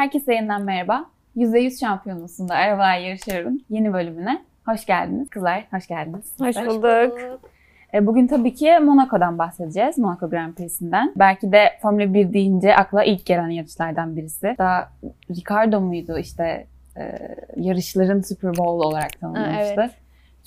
Herkese 0.00 0.34
yeniden 0.34 0.62
merhaba. 0.62 1.04
%100 1.36 1.80
şampiyonasında 1.80 2.54
arabalar 2.54 2.98
yarışıyorum 2.98 3.58
yeni 3.70 3.92
bölümüne 3.92 4.42
hoş 4.64 4.86
geldiniz. 4.86 5.30
Kızlar 5.30 5.64
hoş 5.70 5.86
geldiniz. 5.86 6.32
Hoş 6.40 6.56
bulduk. 6.56 7.18
E, 7.94 8.06
Bugün 8.06 8.26
tabii 8.26 8.54
ki 8.54 8.78
Monaco'dan 8.78 9.38
bahsedeceğiz. 9.38 9.98
Monaco 9.98 10.30
Grand 10.30 10.54
Prix'sinden. 10.54 11.12
Belki 11.16 11.52
de 11.52 11.64
Formula 11.82 12.14
1 12.14 12.32
deyince 12.32 12.76
akla 12.76 13.04
ilk 13.04 13.26
gelen 13.26 13.48
yarışlardan 13.48 14.16
birisi. 14.16 14.54
Daha 14.58 14.92
Ricardo 15.30 15.80
muydu 15.80 16.18
işte 16.18 16.66
e, 16.96 17.18
yarışların 17.56 18.20
Super 18.20 18.50
Bowl 18.50 18.86
olarak 18.86 19.20
tanımlamıştı. 19.20 19.74
evet. 19.76 19.90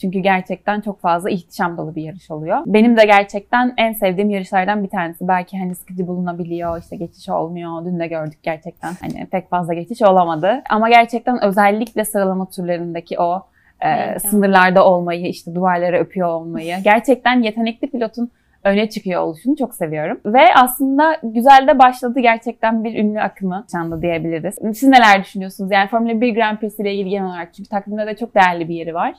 Çünkü 0.01 0.19
gerçekten 0.19 0.81
çok 0.81 1.01
fazla 1.01 1.29
ihtişam 1.29 1.77
dolu 1.77 1.95
bir 1.95 2.03
yarış 2.03 2.31
oluyor. 2.31 2.57
Benim 2.65 2.97
de 2.97 3.05
gerçekten 3.05 3.73
en 3.77 3.93
sevdiğim 3.93 4.29
yarışlardan 4.29 4.83
bir 4.83 4.89
tanesi. 4.89 5.27
Belki 5.27 5.59
hani 5.59 5.75
sıkıcı 5.75 6.07
bulunabiliyor, 6.07 6.79
işte 6.81 6.95
geçiş 6.95 7.29
olmuyor. 7.29 7.85
Dün 7.85 7.99
de 7.99 8.07
gördük 8.07 8.39
gerçekten. 8.43 8.93
Hani 9.01 9.25
pek 9.25 9.49
fazla 9.49 9.73
geçiş 9.73 10.01
olamadı. 10.01 10.61
Ama 10.69 10.89
gerçekten 10.89 11.43
özellikle 11.43 12.05
sıralama 12.05 12.49
turlarındaki 12.49 13.19
o 13.19 13.41
e, 13.81 13.89
Evet. 13.89 14.21
sınırlarda 14.21 14.85
olmayı, 14.85 15.27
işte 15.27 15.55
duvarları 15.55 15.97
öpüyor 15.97 16.27
olmayı. 16.27 16.75
Gerçekten 16.83 17.41
yetenekli 17.41 17.89
pilotun 17.89 18.31
öne 18.63 18.89
çıkıyor 18.89 19.21
oluşunu 19.21 19.55
çok 19.55 19.75
seviyorum. 19.75 20.19
Ve 20.25 20.41
aslında 20.55 21.15
güzel 21.23 21.67
de 21.67 21.79
başladı 21.79 22.19
gerçekten 22.19 22.83
bir 22.83 22.99
ünlü 22.99 23.21
akımı 23.21 23.65
yaşandı 23.71 24.01
diyebiliriz. 24.01 24.55
Siz 24.77 24.89
neler 24.89 25.23
düşünüyorsunuz? 25.23 25.71
Yani 25.71 25.89
Formula 25.89 26.21
1 26.21 26.35
Grand 26.35 26.57
Prix 26.57 26.79
ile 26.79 26.93
ilgili 26.93 27.09
genel 27.09 27.27
olarak 27.27 27.53
çünkü 27.53 27.69
takvimde 27.69 28.07
de 28.07 28.15
çok 28.15 28.35
değerli 28.35 28.69
bir 28.69 28.75
yeri 28.75 28.93
var. 28.93 29.13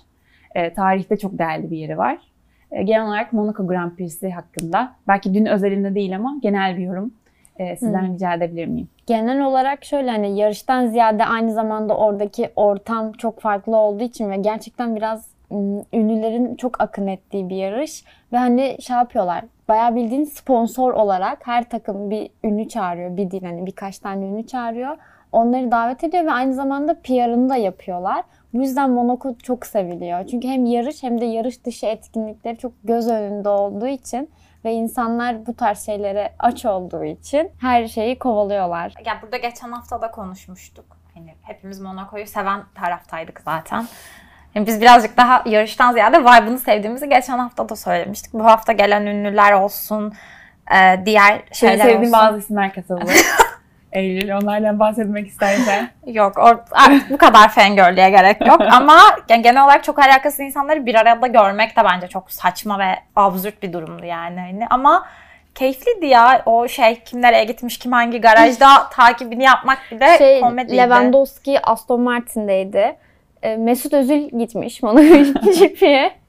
E, 0.55 0.75
tarihte 0.75 1.17
çok 1.17 1.39
değerli 1.39 1.71
bir 1.71 1.77
yeri 1.77 1.99
var. 1.99 2.19
E, 2.71 2.83
genel 2.83 3.07
olarak 3.07 3.33
Monaco 3.33 3.67
Grand 3.67 3.97
Prix'si 3.97 4.31
hakkında 4.31 4.93
belki 5.09 5.35
dün 5.35 5.47
özelinde 5.47 5.95
değil 5.95 6.17
ama 6.17 6.37
genel 6.43 6.77
bir 6.77 6.83
yorum 6.83 7.13
e, 7.57 7.77
sizden 7.77 8.15
rica 8.15 8.35
edebilir 8.35 8.67
miyim? 8.67 8.89
Genel 9.07 9.45
olarak 9.45 9.85
şöyle 9.85 10.11
hani 10.11 10.39
yarıştan 10.39 10.87
ziyade 10.87 11.25
aynı 11.25 11.53
zamanda 11.53 11.97
oradaki 11.97 12.51
ortam 12.57 13.13
çok 13.13 13.41
farklı 13.41 13.77
olduğu 13.77 14.05
için 14.05 14.31
ve 14.31 14.37
gerçekten 14.37 14.97
biraz 14.97 15.29
ım, 15.53 15.85
ünlülerin 15.93 16.55
çok 16.57 16.81
akın 16.81 17.07
ettiği 17.07 17.49
bir 17.49 17.57
yarış 17.57 18.05
ve 18.33 18.37
hani 18.37 18.77
şey 18.81 18.97
yapıyorlar. 18.97 19.45
Bayağı 19.69 19.95
bildiğin 19.95 20.25
sponsor 20.25 20.93
olarak 20.93 21.47
her 21.47 21.69
takım 21.69 22.11
bir 22.11 22.31
ünlü 22.45 22.69
çağırıyor. 22.69 23.17
Bir 23.17 23.31
değil 23.31 23.45
hani 23.45 23.67
birkaç 23.67 23.99
tane 23.99 24.27
ünlü 24.27 24.47
çağırıyor. 24.47 24.97
Onları 25.33 25.71
davet 25.71 26.05
ediyor 26.05 26.25
ve 26.25 26.31
aynı 26.33 26.55
zamanda 26.55 26.95
PR'ını 26.95 27.49
da 27.49 27.57
yapıyorlar. 27.57 28.25
Bu 28.55 28.63
yüzden 28.63 28.91
Monaco 28.91 29.37
çok 29.43 29.67
seviliyor. 29.67 30.27
Çünkü 30.27 30.49
hem 30.49 30.67
yarış 30.67 31.03
hem 31.03 31.21
de 31.21 31.25
yarış 31.25 31.65
dışı 31.65 31.87
etkinlikleri 31.87 32.59
çok 32.59 32.73
göz 32.85 33.09
önünde 33.09 33.49
olduğu 33.49 33.87
için 33.87 34.31
ve 34.65 34.73
insanlar 34.73 35.47
bu 35.47 35.57
tarz 35.57 35.87
şeylere 35.87 36.33
aç 36.39 36.65
olduğu 36.65 37.05
için 37.05 37.51
her 37.61 37.89
şeyi 37.89 38.19
kovalıyorlar. 38.19 38.95
Ya 39.07 39.19
burada 39.23 39.37
geçen 39.37 39.73
hafta 39.73 40.03
da 40.03 40.11
konuşmuştuk. 40.11 40.85
Hani 41.15 41.35
hepimiz 41.43 41.81
Monaco'yu 41.81 42.27
seven 42.27 42.63
taraftaydık 42.75 43.41
zaten. 43.45 43.87
Yani 44.55 44.67
biz 44.67 44.81
birazcık 44.81 45.17
daha 45.17 45.43
yarıştan 45.47 45.93
ziyade 45.93 46.21
vibe'ını 46.21 46.59
sevdiğimizi 46.59 47.09
geçen 47.09 47.39
hafta 47.39 47.69
da 47.69 47.77
söylemiştik. 47.77 48.35
Bu 48.35 48.45
hafta 48.45 48.73
gelen 48.73 49.07
ünlüler 49.07 49.53
olsun, 49.53 50.13
e, 50.75 51.07
diğer 51.07 51.43
şeyler 51.53 51.85
sevdiğin 51.85 52.01
olsun. 52.01 52.13
bazı 52.13 52.39
isimler 52.39 52.75
katıldı. 52.75 53.05
Eylül 53.95 54.37
onlardan 54.37 54.79
bahsetmek 54.79 55.27
istersen. 55.27 55.91
Yok 56.07 56.37
or- 56.37 56.59
artık 56.71 57.11
bu 57.11 57.17
kadar 57.19 57.49
fangirl'liğe 57.49 58.11
gerek 58.11 58.47
yok 58.47 58.61
ama 58.73 58.99
yani 59.29 59.43
genel 59.43 59.65
olarak 59.65 59.85
çok 59.85 59.99
alakasız 59.99 60.41
insanları 60.41 60.87
bir 60.87 60.95
arada 60.95 61.27
görmek 61.27 61.77
de 61.77 61.85
bence 61.85 62.09
çok 62.09 62.31
saçma 62.31 62.79
ve 62.79 62.97
absürt 63.17 63.63
bir 63.63 63.73
durumdu 63.73 64.05
yani. 64.07 64.41
Hani 64.41 64.67
ama 64.71 65.07
keyifliydi 65.55 66.07
ya 66.07 66.43
o 66.47 66.69
şey 66.69 67.01
kim 67.05 67.23
nereye 67.23 67.45
gitmiş 67.45 67.79
kim 67.79 67.93
hangi 67.93 68.21
garajda 68.21 68.89
takibini 68.93 69.45
yapmak 69.45 69.79
bile 69.91 70.19
Şey, 70.19 70.41
komediydi. 70.41 70.77
Lewandowski 70.77 71.61
Aston 71.63 72.01
Martin'deydi. 72.01 72.97
E, 73.43 73.57
Mesut 73.57 73.93
Özil 73.95 74.39
gitmiş 74.39 74.83
Monaco 74.83 75.51
GP'ye. 75.51 76.13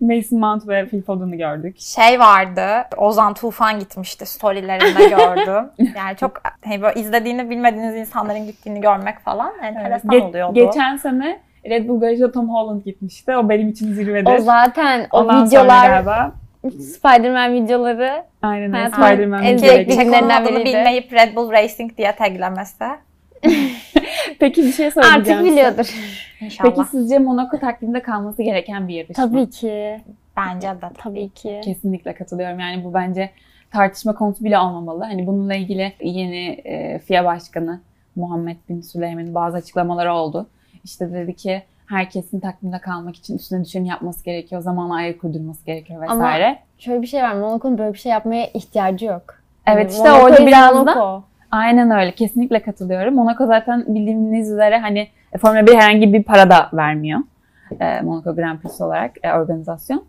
Mason 0.00 0.38
Mount 0.38 0.68
ve 0.68 0.86
Phil 0.86 1.02
Foden'ı 1.02 1.36
gördük. 1.36 1.76
şey 1.80 2.20
vardı. 2.20 2.68
Ozan 2.96 3.34
Tufan 3.34 3.78
gitmişti 3.78 4.26
storylerinde 4.26 5.08
gördüm. 5.16 5.70
Yani 5.96 6.16
çok 6.16 6.42
hani 6.64 6.82
böyle 6.82 7.00
izlediğini 7.00 7.50
bilmediğiniz 7.50 7.94
insanların 7.96 8.46
gittiğini 8.46 8.80
görmek 8.80 9.20
falan 9.20 9.52
enteresan 9.62 10.10
Ge- 10.10 10.22
oluyordu. 10.22 10.54
Geçen 10.54 10.96
sene 10.96 11.40
Red 11.64 11.88
Bull 11.88 12.00
garajda 12.00 12.32
Tom 12.32 12.48
Holland 12.48 12.84
gitmişti. 12.84 13.36
O 13.36 13.48
benim 13.48 13.68
için 13.68 13.92
zirvedir. 13.92 14.38
O 14.38 14.38
zaten 14.38 15.06
o 15.10 15.20
Ondan 15.20 15.44
sonra 15.46 15.62
videolar, 15.64 15.88
galiba 15.90 16.32
Spider-Man 16.80 17.52
videoları 17.54 18.24
aynen 18.42 18.74
öyle 18.74 18.90
Spider-Man 18.90 19.42
videoları 19.42 19.58
zevkli 19.58 19.84
gibi. 19.84 19.94
Çek 19.94 20.00
onun 20.00 20.04
filmlerinden 20.04 20.42
adını 20.42 20.58
biriydi. 20.60 20.76
bilmeyip 20.76 21.12
Red 21.12 21.36
Bull 21.36 21.52
Racing 21.52 21.96
diye 21.96 22.16
taglemesi. 22.16 22.84
Peki 24.40 24.62
bir 24.62 24.72
şey 24.72 24.90
söyleyeceğim. 24.90 25.38
artık 25.38 25.52
biliyordur. 25.52 25.94
İnşallah. 26.40 26.70
Peki 26.74 26.88
sizce 26.90 27.18
Monaco 27.18 27.58
takvimde 27.58 28.02
kalması 28.02 28.42
gereken 28.42 28.88
bir 28.88 28.94
yarış 28.94 29.08
mı? 29.08 29.14
Tabii 29.14 29.50
ki. 29.50 30.00
Bence 30.36 30.68
de. 30.68 30.90
Tabii 30.98 31.28
ki. 31.28 31.60
Kesinlikle 31.64 32.14
katılıyorum. 32.14 32.58
Yani 32.60 32.84
bu 32.84 32.94
bence 32.94 33.30
tartışma 33.72 34.14
konusu 34.14 34.44
bile 34.44 34.58
olmamalı. 34.58 35.04
Hani 35.04 35.26
bununla 35.26 35.54
ilgili 35.54 35.92
yeni 36.00 36.46
e, 36.48 36.98
FIA 36.98 37.24
Başkanı 37.24 37.80
Muhammed 38.16 38.56
Bin 38.68 38.80
Süleyman'ın 38.80 39.34
bazı 39.34 39.56
açıklamaları 39.56 40.12
oldu. 40.12 40.46
İşte 40.84 41.12
dedi 41.12 41.36
ki 41.36 41.62
herkesin 41.86 42.40
takvimde 42.40 42.78
kalmak 42.78 43.16
için 43.16 43.36
üstüne 43.36 43.64
düşeni 43.64 43.88
yapması 43.88 44.24
gerekiyor. 44.24 44.62
Zamanla 44.62 44.94
ayak 44.94 45.24
uydurması 45.24 45.66
gerekiyor 45.66 46.02
Ama 46.02 46.14
vesaire. 46.14 46.58
Şöyle 46.78 47.02
bir 47.02 47.06
şey 47.06 47.22
var. 47.22 47.34
Monaco'nun 47.34 47.78
böyle 47.78 47.92
bir 47.92 47.98
şey 47.98 48.12
yapmaya 48.12 48.46
ihtiyacı 48.46 49.04
yok. 49.04 49.24
Evet, 49.66 49.78
Yani 49.78 49.90
işte 49.90 50.10
Monaco 50.10 50.24
orada 50.24 50.46
biraz 50.46 50.74
da- 50.74 50.78
Monaco. 50.80 51.24
Aynen 51.50 51.90
öyle. 51.90 52.12
Kesinlikle 52.12 52.62
katılıyorum. 52.62 53.14
Monaco 53.14 53.46
zaten 53.46 53.84
bildiğiniz 53.86 54.50
üzere 54.50 54.78
hani 54.78 55.08
e, 55.32 55.38
Formula 55.38 55.66
1 55.66 55.74
herhangi 55.74 56.12
bir 56.12 56.22
para 56.22 56.50
da 56.50 56.70
vermiyor. 56.72 57.20
E, 57.80 58.00
Monaco 58.00 58.34
Grand 58.34 58.58
Prix 58.58 58.80
olarak 58.80 59.10
e, 59.22 59.32
organizasyon. 59.32 60.04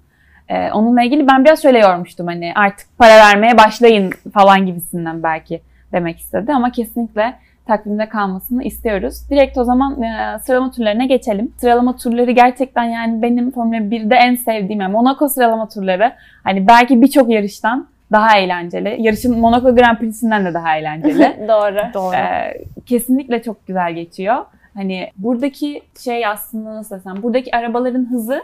Onunla 0.74 1.04
ilgili 1.04 1.28
ben 1.28 1.46
biraz 1.46 1.62
şöyle 1.62 1.80
yormuştum 1.80 2.28
hani 2.28 2.52
artık 2.56 2.98
para 2.98 3.18
vermeye 3.18 3.58
başlayın 3.58 4.14
falan 4.34 4.66
gibisinden 4.66 5.24
belki 5.24 5.62
demek 5.92 6.20
istedi 6.20 6.54
ama 6.54 6.72
kesinlikle 6.72 7.34
takvimde 7.66 8.10
kalmasını 8.10 8.64
istiyoruz. 8.64 9.30
Direkt 9.30 9.58
o 9.58 9.64
zaman 9.64 9.98
sıralama 10.38 10.72
turlarına 10.72 11.06
geçelim. 11.06 11.52
Sıralama 11.58 11.96
turları 11.96 12.32
gerçekten 12.32 12.84
yani 12.84 13.22
benim 13.22 13.52
Formula 13.52 13.78
1'de 13.78 14.16
en 14.16 14.36
sevdiğim 14.36 14.82
yani 14.82 14.92
Monaco 14.92 15.30
sıralama 15.30 15.70
turları 15.70 16.14
hani 16.44 16.68
belki 16.68 17.02
birçok 17.02 17.30
yarıştan 17.30 17.88
daha 18.12 18.38
eğlenceli. 18.38 18.96
Yarışın 19.00 19.40
Monaco 19.40 19.76
Grand 19.76 19.98
Prix'sinden 19.98 20.46
de 20.46 20.54
daha 20.54 20.78
eğlenceli. 20.78 21.38
Doğru. 21.48 21.94
Doğru. 21.94 22.16
Ee, 22.16 22.64
kesinlikle 22.86 23.42
çok 23.42 23.68
güzel 23.68 23.94
geçiyor. 23.94 24.46
Hani 24.74 25.12
buradaki 25.18 25.82
şey 26.04 26.26
aslında 26.26 26.76
nasıl 26.76 26.96
desem, 26.96 27.24
buradaki 27.24 27.56
arabaların 27.56 28.12
hızı 28.12 28.42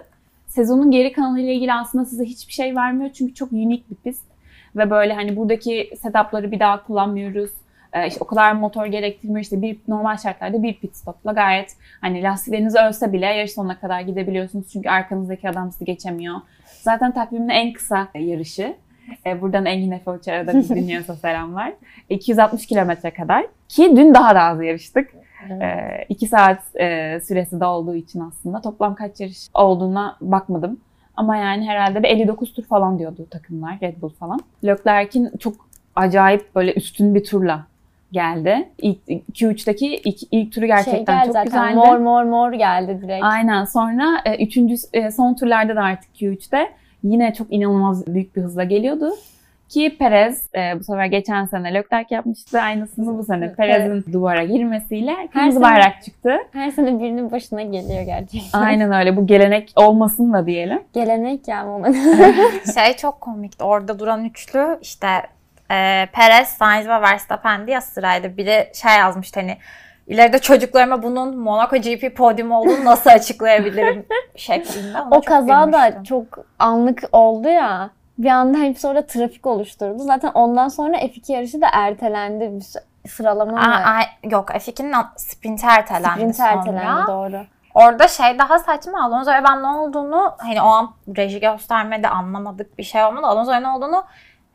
sezonun 0.48 0.92
geri 0.92 1.12
kalanıyla 1.12 1.54
ilgili 1.54 1.74
aslında 1.74 2.06
size 2.06 2.26
hiçbir 2.26 2.54
şey 2.54 2.76
vermiyor. 2.76 3.12
Çünkü 3.14 3.34
çok 3.34 3.52
unik 3.52 3.92
bir 3.92 3.96
pist. 3.96 4.24
Ve 4.76 4.90
böyle 4.90 5.14
hani 5.14 5.36
buradaki 5.36 5.90
setupları 6.02 6.52
bir 6.52 6.60
daha 6.60 6.84
kullanmıyoruz. 6.84 7.52
Ee, 7.94 8.08
işte 8.08 8.20
o 8.24 8.28
kadar 8.28 8.54
motor 8.54 8.86
gerektirmiyor. 8.86 9.42
İşte 9.42 9.62
bir 9.62 9.78
normal 9.88 10.18
şartlarda 10.18 10.64
bir 10.64 10.74
pit 10.74 10.96
stopla 10.96 11.32
gayet 11.32 11.76
hani 12.02 12.24
lastikleriniz 12.24 12.76
ölse 12.76 13.14
bile 13.14 13.26
yarış 13.26 13.52
sonuna 13.52 13.80
kadar 13.80 14.02
gidebiliyorsunuz. 14.02 14.72
Çünkü 14.74 14.90
arkanızdaki 14.90 15.50
adam 15.50 15.72
sizi 15.72 15.86
geçemiyor. 15.86 16.36
Zaten 16.82 17.12
takvimin 17.12 17.50
en 17.50 17.74
kısa 17.74 18.08
yarışı. 18.16 18.76
Ee, 19.26 19.42
buradan 19.42 19.66
Engin 19.66 19.92
Efe 19.92 20.12
Uçar'a 20.12 20.48
da 20.48 20.54
bizi 20.54 20.76
dinliyorsa 20.76 21.16
selamlar. 21.16 21.74
260 22.10 22.66
kilometre 22.66 23.12
kadar. 23.12 23.46
Ki 23.70 23.94
dün 23.98 24.14
daha 24.14 24.36
da 24.36 24.42
az 24.42 24.62
yarıştık. 24.62 25.10
2 26.10 26.28
saat 26.28 26.76
e, 26.80 27.20
süresi 27.20 27.60
de 27.60 27.66
olduğu 27.66 27.96
için 27.96 28.20
aslında 28.20 28.62
toplam 28.62 28.96
kaç 28.96 29.20
yarış 29.20 29.48
olduğuna 29.54 30.18
bakmadım. 30.22 30.80
Ama 31.18 31.36
yani 31.38 31.70
herhalde 31.70 32.04
bir 32.04 32.08
59 32.08 32.54
tur 32.54 32.64
falan 32.64 33.00
diyordu 33.00 33.28
takımlar, 33.32 33.78
Red 33.82 34.02
Bull 34.02 34.10
falan. 34.10 34.40
Leclerc'in 34.66 35.32
çok 35.40 35.54
acayip 35.96 36.56
böyle 36.56 36.74
üstün 36.74 37.16
bir 37.16 37.24
turla 37.24 37.66
geldi. 38.12 38.70
İlk, 38.78 38.98
Q3'teki 39.34 39.96
ilk, 39.96 40.18
ilk 40.32 40.54
turu 40.54 40.66
gerçekten 40.66 41.18
şey 41.18 41.26
çok 41.26 41.34
zaten. 41.34 41.46
güzeldi. 41.46 41.76
Mor 41.76 41.98
mor 41.98 42.24
mor 42.24 42.54
geldi 42.54 43.00
direkt. 43.02 43.24
Aynen. 43.26 43.66
Sonra 43.66 44.22
e, 44.26 44.44
üçüncü 44.46 44.76
e, 44.94 45.12
son 45.12 45.34
turlarda 45.34 45.76
da 45.76 45.82
artık 45.82 46.16
Q3'te 46.16 46.70
yine 47.04 47.34
çok 47.34 47.54
inanılmaz 47.54 48.08
büyük 48.08 48.36
bir 48.36 48.42
hızla 48.42 48.64
geliyordu. 48.64 49.10
Ki 49.70 49.96
Perez 50.00 50.50
e, 50.56 50.80
bu 50.80 50.84
sefer 50.84 51.06
geçen 51.06 51.46
sene 51.46 51.74
Leclerc 51.74 52.16
yapmıştı. 52.16 52.62
Aynısını 52.62 53.18
bu 53.18 53.24
sene 53.24 53.46
Evet. 53.46 53.58
Perez'in 53.58 54.14
duvara 54.14 54.44
girmesiyle 54.44 55.16
kırmızı 55.34 55.60
sene- 55.60 55.64
bayrak 55.64 56.04
çıktı. 56.04 56.38
Her 56.52 56.72
sene 56.72 57.00
birinin 57.00 57.32
başına 57.32 57.62
geliyor 57.62 58.02
gerçekten. 58.02 58.60
Aynen 58.62 58.92
öyle. 58.92 59.18
Bu 59.18 59.28
gelenek 59.28 59.74
olmasın 59.76 60.34
da 60.34 60.46
diyelim. 60.46 60.82
Gelenek 60.94 61.48
ya 61.48 61.66
Monaco. 61.66 61.94
şey 62.74 62.94
çok 62.98 63.22
komikti. 63.22 63.64
Orada 63.64 64.00
duran 64.00 64.26
üçlü 64.26 64.78
işte 64.82 65.08
e, 65.72 66.08
Perez, 66.14 66.48
Sainz 66.48 66.88
ve 66.88 67.02
Verstappen 67.02 67.68
diye 67.68 67.82
sıraydı. 67.82 68.38
Biri 68.38 68.70
şey 68.74 68.92
yazmıştı 69.00 69.40
hani 69.40 69.58
ileride 70.08 70.40
çocuklarıma 70.40 71.04
bunun 71.04 71.38
Monaco 71.38 71.78
GP 71.78 72.16
podyumu 72.18 72.58
olduğunu 72.60 72.86
nasıl 72.86 73.10
açıklayabilirim 73.10 74.06
şeklinde. 74.36 75.02
Ona 75.02 75.18
o 75.18 75.22
kaza 75.22 75.72
da 75.74 76.04
çok 76.04 76.26
anlık 76.60 77.04
oldu 77.12 77.48
ya. 77.48 77.90
Bir 78.18 78.30
anda 78.30 78.58
hepsi 78.58 78.88
orada 78.88 79.06
trafik 79.06 79.46
oluşturdu. 79.46 80.00
Zaten 80.00 80.32
ondan 80.34 80.68
sonra 80.68 80.98
F2 80.98 81.32
yarışı 81.32 81.62
da 81.62 81.68
ertelendi. 81.74 82.50
Biz 82.54 82.76
sıralama 83.08 83.60
Aa, 83.60 83.68
mı? 83.68 83.86
ay, 83.86 84.04
yok 84.32 84.50
F2'nin 84.50 84.96
sprinti 85.18 85.66
ertelendi 85.66 86.10
Sprint 86.20 86.36
sonra. 86.36 86.48
ertelendi 86.50 87.08
doğru. 87.08 87.46
Orada 87.74 88.08
şey 88.08 88.40
daha 88.40 88.60
saçma. 88.60 89.04
Alonso'ya 89.04 89.44
ben 89.44 89.64
ne 89.64 89.68
olduğunu 89.68 90.34
hani 90.38 90.62
o 90.62 90.66
an 90.66 90.94
reji 91.18 91.40
göstermedi 91.40 92.08
anlamadık 92.08 92.78
bir 92.78 92.84
şey 92.84 93.04
olmadı. 93.04 93.28
Alonso'ya 93.28 93.60
ne 93.60 93.68
olduğunu 93.68 94.04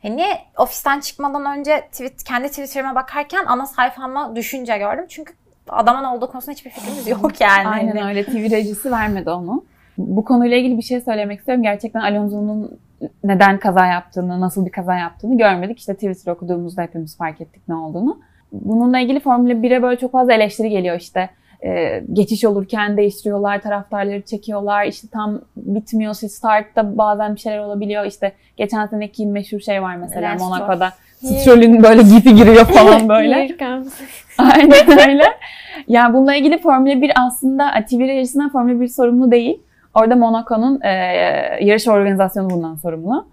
hani 0.01 0.25
ofisten 0.57 0.99
çıkmadan 0.99 1.45
önce 1.57 1.87
tweet, 1.91 2.23
kendi 2.23 2.47
Twitter'ıma 2.49 2.95
bakarken 2.95 3.45
ana 3.45 3.65
sayfama 3.65 4.35
düşünce 4.35 4.77
gördüm. 4.77 5.05
Çünkü 5.09 5.33
adamın 5.69 6.03
olduğu 6.03 6.31
konusunda 6.31 6.51
hiçbir 6.51 6.69
fikrimiz 6.69 7.07
yok 7.07 7.31
yani. 7.41 7.67
Aynen 7.67 8.07
öyle. 8.07 8.23
TV 8.23 8.51
rejisi 8.51 8.91
vermedi 8.91 9.29
onu. 9.29 9.63
Bu 9.97 10.25
konuyla 10.25 10.57
ilgili 10.57 10.77
bir 10.77 10.81
şey 10.81 11.01
söylemek 11.01 11.39
istiyorum. 11.39 11.63
Gerçekten 11.63 11.99
Alonso'nun 11.99 12.79
neden 13.23 13.59
kaza 13.59 13.85
yaptığını, 13.85 14.41
nasıl 14.41 14.65
bir 14.65 14.71
kaza 14.71 14.95
yaptığını 14.95 15.37
görmedik. 15.37 15.79
İşte 15.79 15.93
Twitter 15.93 16.31
okuduğumuzda 16.31 16.81
hepimiz 16.81 17.17
fark 17.17 17.41
ettik 17.41 17.61
ne 17.67 17.75
olduğunu. 17.75 18.19
Bununla 18.51 18.99
ilgili 18.99 19.19
Formula 19.19 19.53
1'e 19.53 19.81
böyle 19.81 19.99
çok 19.99 20.11
fazla 20.11 20.33
eleştiri 20.33 20.69
geliyor 20.69 20.95
işte. 20.95 21.29
Ee, 21.63 22.03
geçiş 22.13 22.45
olurken 22.45 22.97
değiştiriyorlar, 22.97 23.61
taraftarları 23.61 24.21
çekiyorlar. 24.21 24.85
İşte 24.85 25.07
tam 25.07 25.41
bitmiyor. 25.55 26.13
Startta 26.13 26.97
bazen 26.97 27.35
bir 27.35 27.39
şeyler 27.39 27.59
olabiliyor. 27.59 28.05
İşte 28.05 28.31
geçen 28.57 28.87
seneki 28.87 29.25
meşhur 29.25 29.59
şey 29.59 29.81
var 29.81 29.95
mesela. 29.95 30.35
Monaco'da. 30.35 30.89
Stroll'ün 31.25 31.83
böyle 31.83 32.01
gifi 32.01 32.35
giriyor 32.35 32.65
falan 32.65 33.09
böyle. 33.09 33.35
Aynen 34.37 35.09
öyle. 35.09 35.23
Yani 35.87 36.13
bununla 36.13 36.35
ilgili 36.35 36.57
Formula 36.61 37.01
1 37.01 37.11
aslında 37.15 37.71
TV 37.89 37.99
rejisinden 37.99 38.49
Formula 38.49 38.81
1 38.81 38.87
sorumlu 38.87 39.31
değil. 39.31 39.61
Orada 39.93 40.15
Monaco'nun 40.15 40.81
e, 40.81 40.89
yarış 41.61 41.87
organizasyonu 41.87 42.49
bundan 42.49 42.75
sorumlu. 42.75 43.25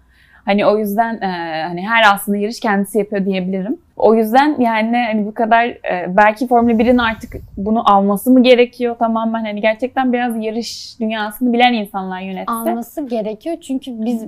Hani 0.47 0.65
o 0.65 0.77
yüzden 0.77 1.21
e, 1.21 1.63
hani 1.67 1.87
her 1.87 2.13
aslında 2.13 2.37
yarış 2.37 2.59
kendisi 2.59 2.97
yapıyor 2.97 3.25
diyebilirim. 3.25 3.77
O 3.97 4.15
yüzden 4.15 4.55
yani 4.59 4.97
hani 5.11 5.25
bu 5.25 5.33
kadar 5.33 5.65
e, 5.65 6.05
belki 6.07 6.47
Formula 6.47 6.71
1'in 6.73 6.97
artık 6.97 7.35
bunu 7.57 7.91
alması 7.91 8.31
mı 8.31 8.43
gerekiyor 8.43 8.95
tamamen 8.99 9.45
hani 9.45 9.61
gerçekten 9.61 10.13
biraz 10.13 10.43
yarış 10.43 10.99
dünyasını 10.99 11.53
bilen 11.53 11.73
insanlar 11.73 12.21
yönetse. 12.21 12.51
Alması 12.51 13.07
gerekiyor 13.07 13.57
çünkü 13.61 13.91
biz 14.05 14.25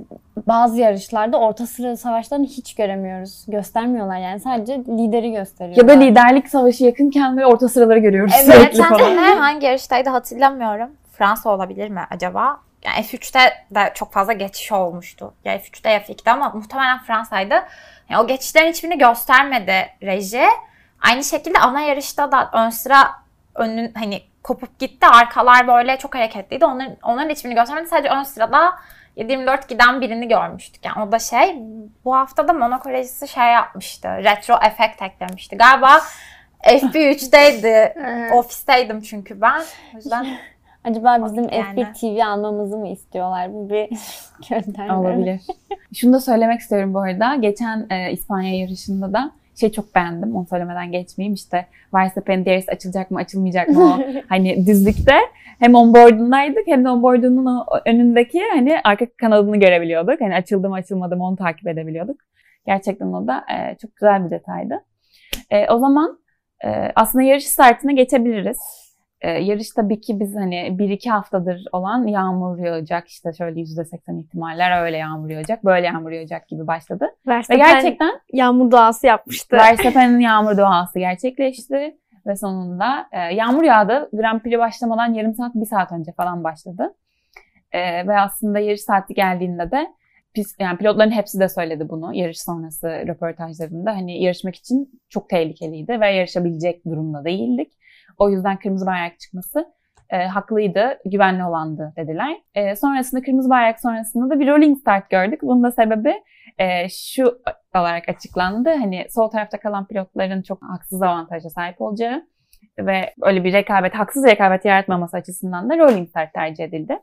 bazı 0.48 0.80
yarışlarda 0.80 1.40
orta 1.40 1.66
sıra 1.66 1.96
savaşlarını 1.96 2.46
hiç 2.46 2.74
göremiyoruz. 2.74 3.44
Göstermiyorlar 3.48 4.18
yani 4.18 4.40
sadece 4.40 4.78
lideri 4.78 5.28
Ya 5.28 5.38
gösteriyorlar. 5.40 5.88
da 5.88 6.00
liderlik 6.00 6.48
savaşı 6.48 6.84
yakınken 6.84 7.36
böyle 7.36 7.46
orta 7.46 7.68
sıraları 7.68 7.98
görüyoruz 7.98 8.32
Evet, 8.44 8.54
sürekli 8.54 8.82
falan. 8.82 8.98
sene 8.98 9.20
hangi 9.20 9.66
yarıştaydı 9.66 10.10
hatırlamıyorum. 10.10 10.90
Fransa 11.12 11.50
olabilir 11.50 11.88
mi 11.88 12.00
acaba? 12.10 12.56
Yani 12.82 13.00
F3'te 13.00 13.66
de 13.70 13.92
çok 13.94 14.12
fazla 14.12 14.32
geçiş 14.32 14.72
olmuştu. 14.72 15.34
Ya 15.44 15.56
F3'te 15.56 15.90
ya 15.90 15.98
F2'de 15.98 16.30
ama 16.30 16.48
muhtemelen 16.48 16.98
Fransa'ydı. 16.98 17.54
Yani 18.08 18.22
o 18.22 18.26
geçişlerin 18.26 18.72
hiçbirini 18.72 18.98
göstermedi 18.98 19.88
reji. 20.02 20.44
Aynı 21.00 21.24
şekilde 21.24 21.58
ana 21.58 21.80
yarışta 21.80 22.32
da 22.32 22.50
ön 22.52 22.70
sıra 22.70 23.10
önün 23.54 23.94
hani 23.94 24.22
kopup 24.42 24.78
gitti. 24.78 25.06
Arkalar 25.06 25.68
böyle 25.68 25.96
çok 25.96 26.14
hareketliydi. 26.14 26.64
Onların, 26.64 26.96
onların 27.02 27.30
hiçbirini 27.30 27.54
göstermedi. 27.54 27.88
Sadece 27.88 28.08
ön 28.08 28.22
sırada 28.22 28.78
7-24 29.16 29.68
giden 29.68 30.00
birini 30.00 30.28
görmüştük. 30.28 30.84
Yani 30.84 31.08
o 31.08 31.12
da 31.12 31.18
şey 31.18 31.56
bu 32.04 32.16
hafta 32.16 32.48
da 32.48 32.52
Monaco 32.52 32.90
rejisi 32.90 33.28
şey 33.28 33.46
yapmıştı. 33.46 34.08
Retro 34.08 34.58
efekt 34.66 35.02
eklemişti. 35.02 35.56
Galiba 35.56 36.00
FP3'teydi. 36.64 37.92
Evet. 37.96 38.32
Ofisteydim 38.32 39.00
çünkü 39.00 39.40
ben. 39.40 39.62
O 39.94 39.96
yüzden 39.96 40.26
Acaba 40.84 41.24
bizim 41.24 41.48
Yani. 41.52 41.80
F1 41.80 41.92
TV 42.00 42.24
almamızı 42.24 42.76
mı 42.76 42.88
istiyorlar? 42.88 43.52
Bu 43.54 43.70
bir 43.70 43.88
gönderme. 44.50 44.92
Olabilir. 44.92 45.40
Şunu 45.94 46.12
da 46.12 46.20
söylemek 46.20 46.60
istiyorum 46.60 46.94
bu 46.94 46.98
arada. 46.98 47.34
Geçen 47.34 47.86
e, 47.90 48.12
İspanya 48.12 48.58
yarışında 48.58 49.12
da 49.12 49.32
şey 49.60 49.72
çok 49.72 49.94
beğendim. 49.94 50.36
Onu 50.36 50.46
söylemeden 50.46 50.92
geçmeyeyim. 50.92 51.34
İşte 51.34 51.66
Verstappen'in 51.94 52.44
DRS 52.44 52.68
açılacak 52.68 53.10
mı 53.10 53.18
açılmayacak 53.18 53.68
mı 53.68 53.94
o 53.94 53.98
hani 54.28 54.66
düzlükte 54.66 55.14
hem 55.58 55.74
onboard'undaydık 55.74 56.66
hem 56.66 56.84
de 56.84 56.88
onboard'unun 56.88 57.46
o 57.46 57.64
önündeki 57.86 58.42
hani 58.52 58.80
arka 58.84 59.06
kanadını 59.16 59.56
görebiliyorduk. 59.56 60.20
Hani 60.20 60.34
açıldı 60.34 60.68
mı 60.68 60.74
açılmadı 60.74 61.16
mı 61.16 61.24
onu 61.26 61.36
takip 61.36 61.66
edebiliyorduk. 61.66 62.20
Gerçekten 62.66 63.06
o 63.06 63.26
da 63.26 63.44
e, 63.54 63.76
çok 63.82 63.96
güzel 63.96 64.24
bir 64.24 64.30
detaydı. 64.30 64.84
E, 65.50 65.68
o 65.68 65.78
zaman 65.78 66.18
e, 66.64 66.92
aslında 66.94 67.24
yarış 67.24 67.46
startına 67.46 67.92
geçebiliriz. 67.92 68.58
E, 69.20 69.30
yarış 69.30 69.70
tabii 69.70 70.00
ki 70.00 70.20
biz 70.20 70.36
hani 70.36 70.76
1-2 70.78 71.10
haftadır 71.10 71.64
olan 71.72 72.06
yağmur 72.06 72.58
yağacak 72.58 73.08
işte 73.08 73.32
şöyle 73.32 73.60
%80 73.60 74.20
ihtimaller 74.20 74.82
öyle 74.82 74.96
yağmur 74.96 75.30
yağacak 75.30 75.64
böyle 75.64 75.86
yağmur 75.86 76.10
yağacak 76.10 76.48
gibi 76.48 76.66
başladı. 76.66 77.04
Ve 77.26 77.30
Verstappen 77.30 77.66
gerçekten 77.66 78.20
yağmur 78.32 78.70
doğası 78.70 79.06
yapmıştı. 79.06 79.56
Verstappen'in 79.56 80.20
yağmur 80.20 80.58
doğası 80.58 80.98
gerçekleşti 80.98 81.96
ve 82.26 82.36
sonunda 82.36 83.06
e, 83.12 83.18
yağmur 83.18 83.62
yağdı. 83.62 84.08
Grand 84.12 84.40
Prix 84.40 84.58
başlamadan 84.58 85.14
yarım 85.14 85.34
saat, 85.34 85.54
bir 85.54 85.66
saat 85.66 85.92
önce 85.92 86.12
falan 86.12 86.44
başladı. 86.44 86.94
E, 87.72 88.06
ve 88.06 88.20
aslında 88.20 88.58
yarış 88.58 88.80
saati 88.80 89.14
geldiğinde 89.14 89.70
de 89.70 89.86
pis, 90.34 90.56
yani 90.58 90.78
pilotların 90.78 91.10
hepsi 91.10 91.40
de 91.40 91.48
söyledi 91.48 91.88
bunu 91.88 92.14
yarış 92.14 92.42
sonrası 92.42 92.88
röportajlarında. 92.88 93.90
Hani 93.90 94.22
yarışmak 94.22 94.56
için 94.56 95.00
çok 95.08 95.28
tehlikeliydi 95.28 96.00
ve 96.00 96.10
yarışabilecek 96.10 96.84
durumda 96.84 97.24
değildik. 97.24 97.72
O 98.20 98.30
yüzden 98.30 98.58
kırmızı 98.58 98.86
bayrak 98.86 99.20
çıkması 99.20 99.66
e, 100.10 100.26
haklıydı, 100.26 100.98
güvenli 101.04 101.44
olandı 101.44 101.92
dediler. 101.96 102.36
E, 102.54 102.76
sonrasında 102.76 103.22
kırmızı 103.22 103.50
bayrak 103.50 103.80
sonrasında 103.80 104.34
da 104.34 104.40
bir 104.40 104.48
rolling 104.48 104.78
start 104.78 105.10
gördük. 105.10 105.40
Bunun 105.42 105.62
da 105.62 105.70
sebebi 105.70 106.22
e, 106.58 106.88
şu 106.88 107.40
olarak 107.74 108.08
açıklandı. 108.08 108.70
Hani 108.70 109.06
sol 109.10 109.28
tarafta 109.30 109.60
kalan 109.60 109.86
pilotların 109.86 110.42
çok 110.42 110.62
haksız 110.62 111.02
avantaja 111.02 111.50
sahip 111.50 111.80
olacağı 111.80 112.26
ve 112.78 113.14
öyle 113.22 113.44
bir 113.44 113.52
rekabet, 113.52 113.94
haksız 113.94 114.26
rekabet 114.26 114.64
yaratmaması 114.64 115.16
açısından 115.16 115.70
da 115.70 115.78
rolling 115.78 116.08
start 116.08 116.34
tercih 116.34 116.64
edildi. 116.64 116.98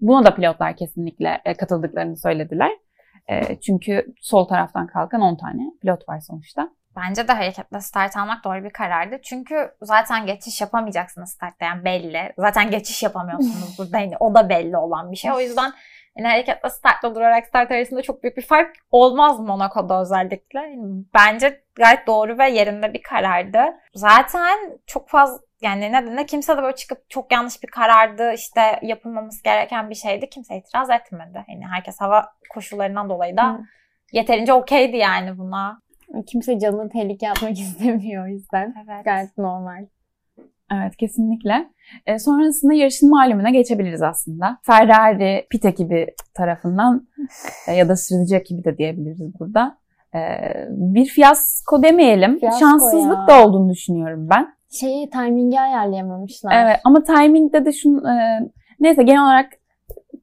Buna 0.00 0.24
da 0.24 0.34
pilotlar 0.34 0.76
kesinlikle 0.76 1.40
e, 1.44 1.54
katıldıklarını 1.54 2.16
söylediler. 2.16 2.70
E, 3.30 3.60
çünkü 3.60 4.06
sol 4.20 4.44
taraftan 4.44 4.86
kalkan 4.86 5.20
10 5.20 5.36
tane 5.36 5.62
pilot 5.82 6.08
var 6.08 6.20
sonuçta. 6.20 6.70
Bence 6.96 7.28
de 7.28 7.32
hareketle 7.32 7.80
start 7.80 8.16
almak 8.16 8.44
doğru 8.44 8.64
bir 8.64 8.70
karardı. 8.70 9.20
Çünkü 9.22 9.70
zaten 9.82 10.26
geçiş 10.26 10.60
yapamayacaksınız 10.60 11.30
startta 11.30 11.64
yani 11.64 11.84
belli. 11.84 12.32
Zaten 12.38 12.70
geçiş 12.70 13.02
yapamıyorsunuz 13.02 13.74
burada. 13.78 13.98
Yani 13.98 14.16
o 14.20 14.34
da 14.34 14.48
belli 14.48 14.76
olan 14.76 15.12
bir 15.12 15.16
şey. 15.16 15.32
O 15.32 15.40
yüzden 15.40 15.72
yani 16.16 16.28
hareketle 16.28 16.70
startla 16.70 17.14
durarak 17.14 17.46
start 17.46 17.70
arasında 17.70 18.02
çok 18.02 18.22
büyük 18.22 18.36
bir 18.36 18.46
fark 18.46 18.76
olmaz 18.90 19.40
Monaco'da 19.40 20.00
özellikle. 20.00 20.60
Yani 20.60 21.04
bence 21.14 21.62
gayet 21.74 22.06
doğru 22.06 22.38
ve 22.38 22.50
yerinde 22.50 22.94
bir 22.94 23.02
karardı. 23.02 23.60
Zaten 23.94 24.78
çok 24.86 25.08
fazla 25.08 25.38
yani 25.60 25.92
ne, 25.92 26.16
ne 26.16 26.26
kimse 26.26 26.56
de 26.56 26.62
böyle 26.62 26.76
çıkıp 26.76 27.10
çok 27.10 27.32
yanlış 27.32 27.62
bir 27.62 27.68
karardı 27.68 28.32
işte 28.32 28.78
yapılmaması 28.82 29.42
gereken 29.42 29.90
bir 29.90 29.94
şeydi. 29.94 30.30
Kimse 30.30 30.56
itiraz 30.56 30.90
etmedi. 30.90 31.44
Yani 31.48 31.66
herkes 31.66 32.00
hava 32.00 32.32
koşullarından 32.50 33.08
dolayı 33.10 33.36
da 33.36 33.52
Hı. 33.52 33.58
yeterince 34.12 34.52
okeydi 34.52 34.96
yani 34.96 35.38
buna. 35.38 35.85
Kimse 36.22 36.58
canını 36.58 36.88
tehlikeye 36.88 37.30
atmak 37.30 37.52
istemiyor 37.58 38.24
o 38.24 38.28
yüzden. 38.28 38.74
Evet. 38.84 39.04
Gayet 39.04 39.38
normal. 39.38 39.86
Evet 40.72 40.96
kesinlikle. 40.96 41.68
E, 42.06 42.18
sonrasında 42.18 42.74
yarışın 42.74 43.10
malumuna 43.10 43.50
geçebiliriz 43.50 44.02
aslında. 44.02 44.58
Ferrari 44.62 45.46
pit 45.50 45.64
ekibi 45.64 46.06
tarafından 46.34 47.08
e, 47.68 47.72
ya 47.72 47.88
da 47.88 47.96
sürücü 47.96 48.36
ekibi 48.36 48.64
de 48.64 48.78
diyebiliriz 48.78 49.40
burada. 49.40 49.78
E, 50.14 50.18
bir 50.70 51.06
fiyasko 51.06 51.82
demeyelim. 51.82 52.38
Fiyasko 52.38 52.60
Şanssızlık 52.60 53.18
ya. 53.18 53.26
da 53.26 53.46
olduğunu 53.46 53.70
düşünüyorum 53.70 54.28
ben. 54.30 54.56
Şeyi 54.70 55.10
timingi 55.10 55.60
ayarlayamamışlar. 55.60 56.64
Evet 56.64 56.80
ama 56.84 57.02
timingde 57.02 57.64
de 57.64 57.72
şunu 57.72 58.10
e, 58.10 58.14
neyse 58.80 59.02
genel 59.02 59.22
olarak 59.22 59.52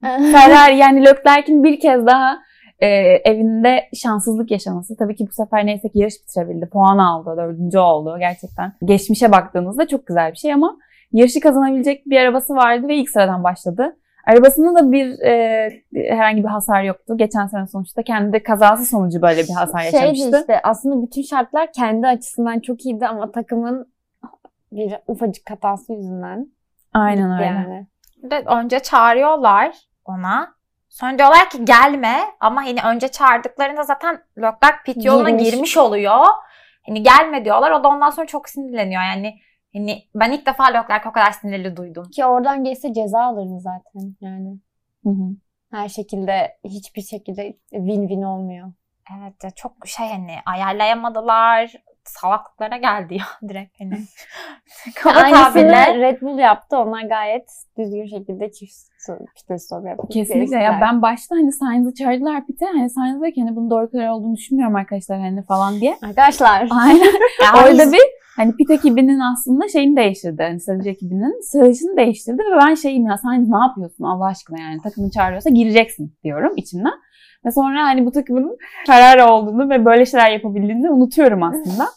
Ferrari 0.02 0.76
yani 0.76 1.04
Leclerc'in 1.04 1.64
bir 1.64 1.80
kez 1.80 2.06
daha 2.06 2.38
e, 2.78 2.86
evinde 3.24 3.88
şanssızlık 3.94 4.50
yaşaması. 4.50 4.96
Tabii 4.96 5.16
ki 5.16 5.26
bu 5.28 5.32
sefer 5.32 5.66
neyse 5.66 5.88
ki 5.88 5.98
yarış 5.98 6.14
bitirebildi. 6.22 6.68
Puan 6.72 6.98
aldı. 6.98 7.34
Dördüncü 7.36 7.78
oldu. 7.78 8.16
Gerçekten 8.18 8.72
geçmişe 8.84 9.32
baktığınızda 9.32 9.88
çok 9.88 10.06
güzel 10.06 10.32
bir 10.32 10.36
şey 10.36 10.52
ama 10.52 10.76
yarışı 11.12 11.40
kazanabilecek 11.40 12.06
bir 12.06 12.20
arabası 12.20 12.54
vardı 12.54 12.88
ve 12.88 12.96
ilk 12.96 13.10
sıradan 13.10 13.44
başladı. 13.44 13.96
Arabasında 14.26 14.80
da 14.80 14.92
bir 14.92 15.20
e, 15.20 15.70
herhangi 15.94 16.42
bir 16.42 16.48
hasar 16.48 16.82
yoktu. 16.82 17.16
Geçen 17.16 17.46
sene 17.46 17.66
sonuçta 17.66 18.02
kendi 18.02 18.32
de 18.32 18.42
kazası 18.42 18.84
sonucu 18.84 19.22
böyle 19.22 19.42
bir 19.42 19.52
hasar 19.52 19.80
Şeydi 19.80 19.96
yaşamıştı. 19.96 20.40
işte 20.40 20.60
aslında 20.62 21.06
bütün 21.06 21.22
şartlar 21.22 21.72
kendi 21.72 22.06
açısından 22.06 22.60
çok 22.60 22.86
iyiydi 22.86 23.06
ama 23.06 23.32
takımın 23.32 23.94
bir 24.72 24.94
ufacık 25.06 25.50
hatası 25.50 25.92
yüzünden. 25.92 26.48
Aynen 26.94 27.32
öyle. 27.32 27.44
Yani. 27.44 27.86
De 28.22 28.44
önce 28.46 28.80
çağırıyorlar 28.80 29.76
ona. 30.04 30.53
Sonra 30.94 31.18
diyorlar 31.18 31.50
ki 31.50 31.64
gelme 31.64 32.24
ama 32.40 32.64
hani 32.64 32.80
önce 32.82 33.08
çağırdıklarında 33.08 33.82
zaten 33.82 34.22
Leclerc 34.38 34.76
pit 34.84 35.04
yoluna 35.04 35.30
Girmiş. 35.30 35.50
girmiş 35.50 35.76
oluyor. 35.76 36.26
Hani 36.86 37.02
gelme 37.02 37.44
diyorlar. 37.44 37.70
O 37.70 37.84
da 37.84 37.88
ondan 37.88 38.10
sonra 38.10 38.26
çok 38.26 38.48
sinirleniyor. 38.48 39.02
Yani 39.02 39.38
hani 39.72 40.04
ben 40.14 40.32
ilk 40.32 40.46
defa 40.46 40.64
Leclerc 40.64 41.08
o 41.08 41.12
kadar 41.12 41.30
sinirli 41.30 41.76
duydum. 41.76 42.10
Ki 42.10 42.24
oradan 42.24 42.64
geçse 42.64 42.92
ceza 42.92 43.22
alırdı 43.22 43.60
zaten 43.60 44.16
yani. 44.20 44.58
Hı 45.04 45.10
hı. 45.10 45.36
Her 45.70 45.88
şekilde 45.88 46.58
hiçbir 46.64 47.02
şekilde 47.02 47.56
win-win 47.72 48.26
olmuyor. 48.26 48.72
Evet 49.18 49.44
ya 49.44 49.50
çok 49.50 49.72
şey 49.86 50.08
hani 50.08 50.36
ayarlayamadılar. 50.46 51.72
salaklıklara 52.04 52.76
geldi 52.76 53.14
ya 53.14 53.26
direkt 53.48 53.80
hani. 53.80 54.04
Kaba 54.94 55.18
Aynısını. 55.18 56.00
Red 56.00 56.20
Bull 56.20 56.38
yaptı. 56.38 56.78
Onlar 56.78 57.02
gayet 57.02 57.50
düzgün 57.78 58.06
şekilde 58.06 58.52
çift 58.52 58.93
pit 59.48 59.62
stop 59.62 59.86
yaptı. 59.86 60.08
Kesinlikle 60.10 60.56
ya 60.56 60.78
ben 60.80 61.02
başta 61.02 61.36
hani 61.36 61.52
Sainz'ı 61.52 61.94
çağırdılar 61.94 62.46
pite 62.46 62.66
hani 62.66 62.90
Sainz 62.90 63.22
dedi 63.22 63.32
ki 63.32 63.42
hani 63.42 63.56
bunun 63.56 63.70
doğru 63.70 63.90
karar 63.90 64.08
olduğunu 64.08 64.36
düşünmüyorum 64.36 64.76
arkadaşlar 64.76 65.20
hani 65.20 65.42
falan 65.42 65.80
diye. 65.80 65.96
Arkadaşlar 66.02 66.68
Aynen. 66.70 67.12
Orada 67.54 67.92
bir 67.92 68.00
hani 68.36 68.52
pit 68.56 68.70
ekibinin 68.70 69.20
aslında 69.20 69.68
şeyini 69.68 69.96
değiştirdi. 69.96 70.42
Hani 70.42 70.60
strateji 70.60 70.90
ekibinin 70.90 71.42
stratejisini 71.42 71.96
değiştirdi 71.96 72.38
ve 72.38 72.58
ben 72.60 72.74
şeyim 72.74 73.06
ya 73.06 73.18
Sainz 73.18 73.48
ne 73.48 73.58
yapıyorsun 73.58 74.04
Allah 74.04 74.26
aşkına 74.26 74.60
yani 74.60 74.80
takımın 74.82 75.10
çağırıyorsa 75.10 75.50
gireceksin 75.50 76.14
diyorum 76.24 76.52
içimden. 76.56 76.94
Ve 77.46 77.52
sonra 77.52 77.84
hani 77.84 78.06
bu 78.06 78.12
takımın 78.12 78.56
kararı 78.86 79.26
olduğunu 79.26 79.70
ve 79.70 79.84
böyle 79.84 80.06
şeyler 80.06 80.30
yapabildiğini 80.30 80.90
unutuyorum 80.90 81.42
aslında. 81.42 81.88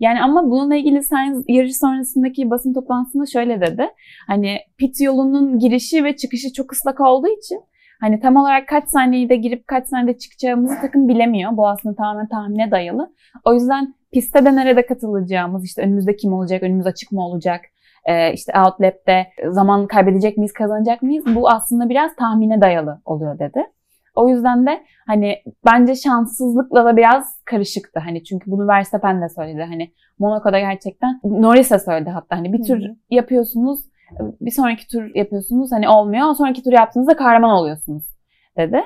Yani 0.00 0.22
ama 0.22 0.50
bununla 0.50 0.76
ilgili 0.76 1.02
Sainz 1.02 1.44
yarış 1.48 1.76
sonrasındaki 1.78 2.50
basın 2.50 2.74
toplantısında 2.74 3.26
şöyle 3.26 3.60
dedi. 3.60 3.88
Hani 4.26 4.58
pit 4.78 5.00
yolunun 5.00 5.58
girişi 5.58 6.04
ve 6.04 6.16
çıkışı 6.16 6.52
çok 6.52 6.72
ıslak 6.72 7.00
olduğu 7.00 7.28
için 7.28 7.60
hani 8.00 8.20
tam 8.20 8.36
olarak 8.36 8.68
kaç 8.68 8.88
saniyede 8.88 9.36
girip 9.36 9.66
kaç 9.66 9.88
saniyede 9.88 10.18
çıkacağımızı 10.18 10.74
takım 10.80 11.08
bilemiyor. 11.08 11.56
Bu 11.56 11.68
aslında 11.68 11.94
tamamen 11.94 12.28
tahmine 12.28 12.70
dayalı. 12.70 13.14
O 13.44 13.54
yüzden 13.54 13.94
pistte 14.12 14.44
de 14.44 14.56
nerede 14.56 14.86
katılacağımız, 14.86 15.64
işte 15.64 15.82
önümüzde 15.82 16.16
kim 16.16 16.32
olacak, 16.32 16.62
önümüz 16.62 16.86
açık 16.86 17.12
mı 17.12 17.26
olacak, 17.26 17.60
e, 18.04 18.32
işte 18.32 18.52
outlap'te 18.66 19.26
zaman 19.48 19.86
kaybedecek 19.86 20.36
miyiz, 20.36 20.52
kazanacak 20.52 21.02
mıyız? 21.02 21.24
Bu 21.34 21.50
aslında 21.50 21.88
biraz 21.88 22.16
tahmine 22.16 22.60
dayalı 22.60 23.00
oluyor 23.04 23.38
dedi. 23.38 23.64
O 24.14 24.28
yüzden 24.28 24.66
de 24.66 24.84
hani 25.06 25.36
bence 25.66 25.94
şanssızlıkla 25.94 26.84
da 26.84 26.96
biraz 26.96 27.40
karışıktı. 27.44 28.00
Hani 28.00 28.24
çünkü 28.24 28.50
bunu 28.50 28.68
Verstappen 28.68 29.22
de 29.22 29.28
söyledi. 29.28 29.62
Hani 29.62 29.92
Monaco'da 30.18 30.58
gerçekten 30.58 31.20
Norris'e 31.24 31.78
söyledi 31.78 32.10
hatta 32.10 32.36
hani 32.36 32.52
bir 32.52 32.58
hı. 32.58 32.96
yapıyorsunuz, 33.10 33.80
bir 34.40 34.50
sonraki 34.50 34.88
tur 34.88 35.14
yapıyorsunuz 35.14 35.72
hani 35.72 35.88
olmuyor. 35.88 36.34
Sonraki 36.34 36.62
tur 36.62 36.72
yaptığınızda 36.72 37.16
kahraman 37.16 37.50
oluyorsunuz 37.50 38.04
dedi. 38.56 38.82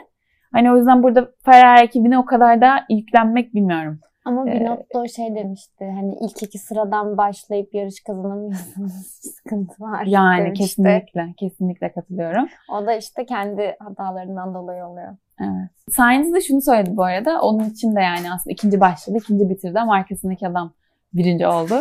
Hani 0.52 0.72
o 0.72 0.76
yüzden 0.76 1.02
burada 1.02 1.30
Ferrari 1.44 1.84
ekibine 1.84 2.18
o 2.18 2.24
kadar 2.24 2.60
da 2.60 2.84
yüklenmek 2.90 3.54
bilmiyorum. 3.54 4.00
Ama 4.28 4.50
Ee, 4.50 4.60
Binotto 4.60 5.08
şey 5.08 5.34
demişti. 5.34 5.84
Hani 5.84 6.14
ilk 6.20 6.42
iki 6.42 6.58
sıradan 6.58 7.16
başlayıp 7.16 7.74
yarış 7.74 8.00
kazanamıyorsanız 8.06 9.06
sıkıntı 9.36 9.82
var 9.82 10.04
Yani 10.06 10.44
demişti. 10.46 10.64
kesinlikle, 10.64 11.34
kesinlikle 11.36 11.92
katılıyorum. 11.92 12.48
O 12.72 12.86
da 12.86 12.94
işte 12.94 13.26
kendi 13.26 13.76
hatalarından 13.78 14.54
dolayı 14.54 14.84
oluyor. 14.84 15.16
Evet. 15.40 15.70
Sainz 15.90 16.34
de 16.34 16.40
şunu 16.40 16.60
söyledi 16.60 16.96
bu 16.96 17.04
arada. 17.04 17.40
Onun 17.40 17.70
için 17.70 17.96
de 17.96 18.00
yani 18.00 18.32
aslında 18.32 18.52
ikinci 18.52 18.80
başladı, 18.80 19.18
ikinci 19.22 19.50
bitirdi 19.50 19.80
ama 19.80 19.94
arkasındaki 19.94 20.48
adam 20.48 20.72
birinci 21.12 21.46
oldu. 21.46 21.74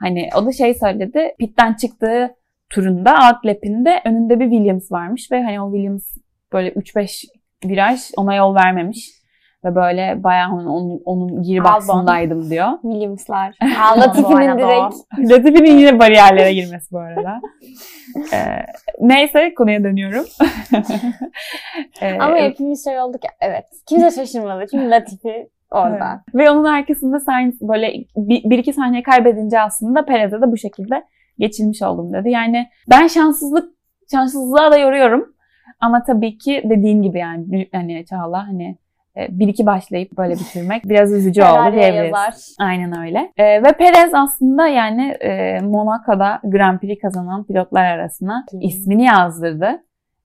Hani 0.00 0.28
o 0.36 0.46
da 0.46 0.52
şey 0.52 0.74
söyledi. 0.74 1.34
Pitten 1.38 1.74
çıktığı 1.74 2.34
turunda, 2.70 3.10
out 3.14 3.46
lap'inde 3.46 4.00
önünde 4.04 4.40
bir 4.40 4.50
Williams 4.50 4.92
varmış 4.92 5.32
ve 5.32 5.42
hani 5.42 5.60
o 5.60 5.72
Williams 5.72 6.16
böyle 6.52 6.70
3-5 6.72 7.24
viraj 7.64 8.00
ona 8.16 8.34
yol 8.34 8.54
vermemiş. 8.54 9.10
Ve 9.66 9.74
böyle 9.74 10.22
bayağı 10.24 10.52
onun, 10.52 11.02
onun, 11.04 11.42
gearbox'undaydım 11.42 12.50
diyor. 12.50 12.68
Williams'lar. 12.82 13.54
O. 14.54 14.58
direkt 14.58 15.32
Latifi'nin 15.32 15.78
yine 15.78 15.98
bariyerlere 15.98 16.54
girmesi 16.54 16.92
bu 16.92 16.98
arada. 16.98 17.40
Ee, 18.32 18.66
neyse 19.00 19.54
konuya 19.54 19.84
dönüyorum. 19.84 20.24
Ee, 22.00 22.18
Ama 22.18 22.36
hepimiz 22.36 22.84
şey 22.84 23.00
olduk 23.00 23.20
evet. 23.40 23.64
Kimse 23.88 24.10
şaşırmadı 24.10 24.64
çünkü 24.70 24.90
Latifi 24.90 25.48
orada. 25.70 26.22
Evet. 26.24 26.34
Ve 26.34 26.50
onun 26.50 26.64
arkasında 26.64 27.20
Sainz 27.20 27.60
böyle 27.60 27.92
bir, 28.16 28.50
bir 28.50 28.58
iki 28.58 28.72
saniye 28.72 29.02
kaybedince 29.02 29.60
aslında 29.60 30.04
Perez'e 30.04 30.42
de 30.42 30.52
bu 30.52 30.56
şekilde 30.56 31.04
geçilmiş 31.38 31.82
oldum 31.82 32.12
dedi. 32.12 32.30
Yani 32.30 32.68
ben 32.90 33.06
şanssızlık 33.06 33.70
şanssızlığa 34.10 34.72
da 34.72 34.78
yoruyorum. 34.78 35.34
Ama 35.80 36.02
tabii 36.02 36.38
ki 36.38 36.62
dediğin 36.64 37.02
gibi 37.02 37.18
yani 37.18 37.68
hani 37.72 38.04
Çağla 38.06 38.48
hani 38.48 38.78
bir 39.16 39.48
iki 39.48 39.66
başlayıp 39.66 40.12
böyle 40.12 40.34
bitirmek 40.34 40.84
biraz 40.84 41.12
üzücü 41.12 41.42
oldu 41.42 41.72
diyebiliriz. 41.72 42.56
Aynen 42.60 42.98
öyle. 42.98 43.32
E, 43.36 43.62
ve 43.62 43.72
Perez 43.72 44.14
aslında 44.14 44.68
yani 44.68 45.02
e, 45.02 45.60
Monaco'da 45.60 46.40
Grand 46.44 46.78
Prix 46.78 47.00
kazanan 47.02 47.44
pilotlar 47.44 47.84
arasına 47.84 48.46
Hı. 48.50 48.58
ismini 48.60 49.04
yazdırdı. 49.04 49.82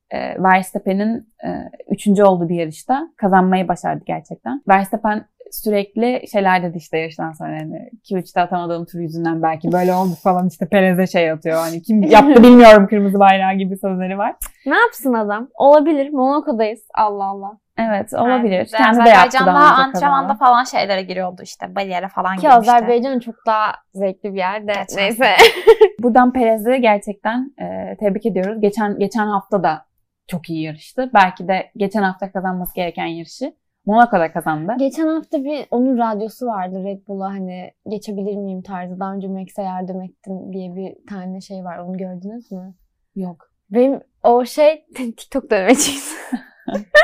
E, 0.09 0.43
Verstappen'in 0.43 1.33
e, 1.45 1.49
üçüncü 1.89 2.23
olduğu 2.23 2.49
bir 2.49 2.55
yarışta 2.55 3.09
kazanmayı 3.17 3.67
başardı 3.67 4.03
gerçekten. 4.05 4.61
Verstappen 4.67 5.25
sürekli 5.51 6.23
şeyler 6.31 6.63
dedi 6.63 6.77
işte 6.77 6.97
yarıştan 6.97 7.31
sonra 7.31 7.51
hani 7.51 7.89
Q3'te 8.09 8.41
atamadığım 8.41 8.85
tur 8.85 8.99
yüzünden 8.99 9.41
belki 9.41 9.71
böyle 9.71 9.93
oldu 9.93 10.13
falan 10.23 10.47
işte 10.47 10.67
Perez'e 10.67 11.07
şey 11.07 11.31
atıyor. 11.31 11.57
Hani 11.57 11.81
kim 11.81 12.03
yaptı 12.03 12.43
bilmiyorum 12.43 12.87
kırmızı 12.87 13.19
bayrağı 13.19 13.53
gibi 13.53 13.77
sözleri 13.77 14.17
var. 14.17 14.35
Ne 14.65 14.75
yapsın 14.77 15.13
adam? 15.13 15.47
Olabilir. 15.53 16.09
Monaco'dayız. 16.09 16.81
Allah 16.93 17.25
Allah. 17.25 17.57
Evet 17.77 18.13
olabilir. 18.13 18.69
Yani 18.73 18.95
Kendi 18.95 19.05
de 19.05 19.09
yaptı 19.09 19.45
daha 19.45 19.83
antrenmanda 19.83 20.35
falan 20.35 20.63
şeylere 20.63 21.01
giriyordu 21.01 21.41
işte. 21.43 21.75
Bariyere 21.75 22.07
falan 22.07 22.35
Ki 22.35 22.41
girmişti. 22.41 22.71
Azerbaycan 22.71 23.19
çok 23.19 23.35
daha 23.47 23.73
zevkli 23.93 24.33
bir 24.33 24.37
yerde. 24.37 24.73
Geçen 24.73 24.97
Neyse. 24.97 25.25
Buradan 25.99 26.33
Perez'i 26.33 26.81
gerçekten 26.81 27.53
e, 27.61 27.97
tebrik 27.99 28.25
ediyoruz. 28.25 28.61
Geçen 28.61 28.99
geçen 28.99 29.27
hafta 29.27 29.63
da 29.63 29.85
çok 30.27 30.49
iyi 30.49 30.63
yarıştı. 30.63 31.09
Belki 31.13 31.47
de 31.47 31.71
geçen 31.75 32.03
hafta 32.03 32.31
kazanması 32.31 32.75
gereken 32.75 33.05
yarışı 33.05 33.53
Monaco'da 33.85 34.31
kazandı. 34.31 34.73
Geçen 34.79 35.07
hafta 35.07 35.43
bir 35.43 35.65
onun 35.71 35.97
radyosu 35.97 36.45
vardı 36.45 36.83
Red 36.83 37.07
Bull'a 37.07 37.29
hani 37.29 37.71
geçebilir 37.89 38.35
miyim 38.35 38.61
tarzı. 38.61 38.99
Daha 38.99 39.13
önce 39.13 39.27
Max'e 39.27 39.61
yardım 39.61 40.01
ettim 40.01 40.53
diye 40.53 40.75
bir 40.75 41.07
tane 41.09 41.41
şey 41.41 41.63
var. 41.63 41.77
Onu 41.77 41.97
gördünüz 41.97 42.51
mü? 42.51 42.73
Yok. 43.15 43.51
Benim 43.69 44.01
o 44.23 44.45
şey 44.45 44.85
TikTok 44.95 45.51
dövmeciyiz. 45.51 46.15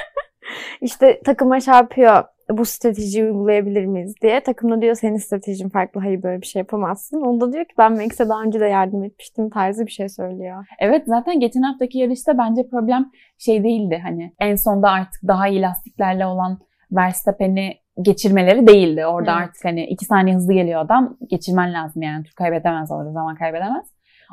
işte 0.82 1.22
takıma 1.26 1.60
şey 1.60 1.74
yapıyor. 1.74 2.24
Bu 2.50 2.66
stratejiyi 2.66 3.26
uygulayabilir 3.26 3.86
miyiz 3.86 4.14
diye. 4.22 4.44
Takım 4.44 4.72
da 4.72 4.82
diyor 4.82 4.96
senin 4.96 5.18
stratejin 5.18 5.70
farklı. 5.70 6.02
Hayır 6.02 6.24
böyle 6.24 6.42
bir 6.42 6.46
şey 6.46 6.60
yapamazsın. 6.60 7.22
Onda 7.22 7.54
diyor 7.54 7.66
ki 7.66 7.74
ben 7.78 7.92
Max'e 7.92 8.30
daha 8.30 8.44
önce 8.44 8.60
de 8.60 8.66
yardım 8.66 9.04
etmiştim 9.04 9.50
tarzı 9.50 9.86
bir 9.86 9.92
şey 9.92 10.10
söylüyor. 10.10 10.66
Evet 10.80 11.04
zaten 11.08 11.40
geçen 11.40 11.62
haftaki 11.62 11.98
yarışta 11.98 12.38
bence 12.38 12.68
problem 12.70 13.12
şey 13.38 13.64
değildi. 13.64 14.00
Hani 14.04 14.34
en 14.40 14.56
sonda 14.56 14.90
artık 14.90 15.22
daha 15.28 15.48
iyi 15.48 15.62
lastiklerle 15.62 16.26
olan 16.26 16.60
Verstappen'i 16.92 17.74
geçirmeleri 18.02 18.68
değildi. 18.68 19.06
Orada 19.06 19.32
Evet. 19.32 19.42
artık 19.42 19.66
hani 19.66 19.86
iki 19.86 20.06
saniye 20.06 20.36
hızlı 20.36 20.54
geliyor 20.54 20.82
adam. 20.82 21.18
Geçirmen 21.30 21.74
lazım 21.74 22.02
yani. 22.02 22.24
Tur 22.24 22.34
kaybedemez 22.34 22.92
orada. 22.92 23.12
Zaman 23.12 23.36
kaybedemez. 23.36 23.86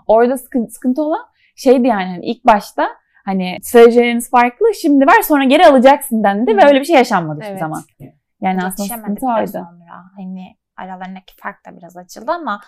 Orada 0.07 0.39
sıkıntı, 0.39 0.73
sıkıntı 0.73 1.03
olan 1.03 1.23
şeydi 1.57 1.89
yani 1.89 2.05
hani 2.05 2.27
ilk 2.27 2.45
başta 2.47 2.89
hani 3.25 3.59
stratejileriniz 3.63 4.31
farklı 4.31 4.75
şimdi 4.75 5.07
var 5.07 5.23
sonra 5.23 5.45
geri 5.45 5.67
alacaksın 5.67 6.25
dendi 6.25 6.57
ve 6.57 6.63
Hı. 6.63 6.67
öyle 6.67 6.81
bir 6.81 6.85
şey 6.85 6.97
yaşanmadı 6.97 7.41
hiçbir 7.41 7.51
Evet. 7.51 7.61
zaman. 7.61 7.83
Yani 8.41 8.65
aslında 8.65 8.89
sıkıntı 8.97 9.27
oydu. 9.27 9.51
sonra. 9.51 10.05
Hani 10.17 10.57
aralarındaki 10.77 11.35
fark 11.37 11.67
da 11.67 11.77
biraz 11.77 11.97
açıldı 11.97 12.33
ama 12.33 12.61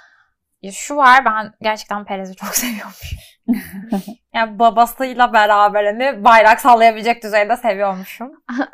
ya 0.63 0.73
şu 0.73 0.97
var 0.97 1.25
ben 1.25 1.53
gerçekten 1.63 2.05
Perez'i 2.05 2.37
çok 2.37 2.49
seviyormuşum. 2.55 3.19
yani 4.35 4.59
babasıyla 4.59 5.33
beraber 5.33 5.85
hani 5.85 6.25
bayrak 6.25 6.61
sallayabilecek 6.61 7.23
düzeyde 7.23 7.57
seviyormuşum. 7.57 8.33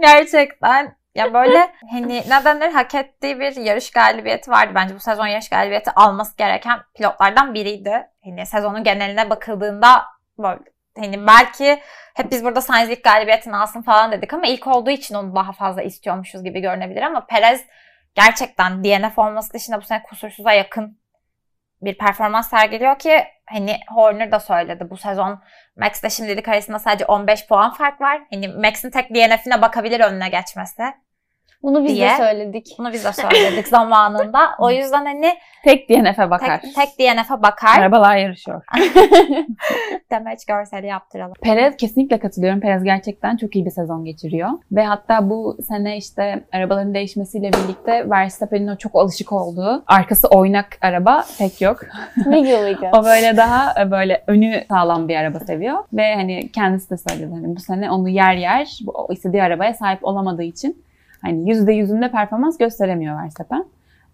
gerçekten 0.00 0.96
ya 1.18 1.34
böyle 1.34 1.72
hani 1.90 2.22
ne 2.28 2.44
denir 2.44 2.72
hak 2.72 2.94
ettiği 2.94 3.40
bir 3.40 3.56
yarış 3.56 3.90
galibiyeti 3.90 4.50
vardı. 4.50 4.72
Bence 4.74 4.94
bu 4.94 5.00
sezon 5.00 5.26
yarış 5.26 5.48
galibiyeti 5.48 5.90
alması 5.90 6.36
gereken 6.36 6.78
pilotlardan 6.94 7.54
biriydi. 7.54 8.06
Hani 8.24 8.46
sezonun 8.46 8.84
geneline 8.84 9.30
bakıldığında 9.30 10.04
böyle 10.38 10.58
hani 10.98 11.26
belki 11.26 11.80
hep 12.14 12.30
biz 12.30 12.44
burada 12.44 12.60
Sainz 12.60 12.90
ilk 12.90 13.04
galibiyetini 13.04 13.56
alsın 13.56 13.82
falan 13.82 14.12
dedik 14.12 14.34
ama 14.34 14.46
ilk 14.46 14.66
olduğu 14.66 14.90
için 14.90 15.14
onu 15.14 15.34
daha 15.34 15.52
fazla 15.52 15.82
istiyormuşuz 15.82 16.44
gibi 16.44 16.60
görünebilir 16.60 17.02
ama 17.02 17.26
Perez 17.26 17.64
gerçekten 18.14 18.84
DNF 18.84 19.18
olması 19.18 19.52
dışında 19.52 19.80
bu 19.80 19.84
sene 19.84 20.02
kusursuza 20.02 20.52
yakın 20.52 20.98
bir 21.82 21.98
performans 21.98 22.50
sergiliyor 22.50 22.98
ki 22.98 23.24
hani 23.46 23.80
Horner 23.94 24.32
da 24.32 24.40
söyledi 24.40 24.90
bu 24.90 24.96
sezon 24.96 25.42
Max'le 25.76 26.10
şimdilik 26.10 26.48
arasında 26.48 26.78
sadece 26.78 27.04
15 27.04 27.46
puan 27.46 27.72
fark 27.72 28.00
var. 28.00 28.20
Hani 28.30 28.48
Max'in 28.48 28.90
tek 28.90 29.10
DNF'ine 29.10 29.62
bakabilir 29.62 30.00
önüne 30.00 30.28
geçmesi. 30.28 30.82
Bunu 31.62 31.84
biz 31.84 31.94
Diye. 31.96 32.08
de 32.10 32.16
söyledik. 32.16 32.66
Bunu 32.78 32.92
biz 32.92 33.04
de 33.04 33.12
söyledik 33.12 33.68
zamanında. 33.68 34.38
O 34.58 34.70
yüzden 34.70 35.04
hani 35.04 35.32
Tek 35.64 35.88
DNF'e 35.88 36.30
bakar. 36.30 36.60
tek, 36.60 36.74
tek 36.74 36.88
DNF'e 36.98 37.42
bakar. 37.42 37.78
Arabalar 37.78 38.16
yarışıyor. 38.16 38.62
Demeç 40.10 40.44
görseli 40.44 40.86
yaptıralım. 40.86 41.34
Perez 41.42 41.76
kesinlikle 41.76 42.18
katılıyorum. 42.18 42.60
Perez 42.60 42.84
gerçekten 42.84 43.36
çok 43.36 43.56
iyi 43.56 43.64
bir 43.66 43.70
sezon 43.70 44.04
geçiriyor. 44.04 44.48
Ve 44.72 44.84
hatta 44.84 45.30
bu 45.30 45.56
sene 45.68 45.96
işte 45.96 46.44
arabaların 46.52 46.94
değişmesiyle 46.94 47.50
birlikte 47.52 48.10
Verstappen'in 48.10 48.68
o 48.68 48.76
çok 48.76 48.94
alışık 48.96 49.32
olduğu 49.32 49.84
arkası 49.86 50.28
oynak 50.28 50.78
araba 50.80 51.24
pek 51.38 51.60
yok. 51.60 51.80
O 52.92 53.04
böyle 53.04 53.36
daha 53.36 53.90
böyle 53.90 54.24
önü 54.26 54.64
sağlam 54.68 55.08
bir 55.08 55.16
araba 55.16 55.40
seviyor. 55.40 55.84
Ve 55.92 56.14
hani 56.14 56.52
kendisi 56.52 56.90
de 56.90 56.96
söyledi 56.96 57.30
hani 57.34 57.56
bu 57.56 57.60
sene 57.60 57.90
onu 57.90 58.08
yer 58.08 58.34
yer 58.34 58.78
bu- 58.86 59.12
istediği 59.12 59.42
arabaya 59.42 59.74
sahip 59.74 60.04
olamadığı 60.04 60.42
için 60.42 60.84
Hani 61.22 61.50
yüzde 61.50 61.72
yüzünde 61.72 62.10
performans 62.10 62.58
gösteremiyor 62.58 63.22
Verstappen. 63.22 63.64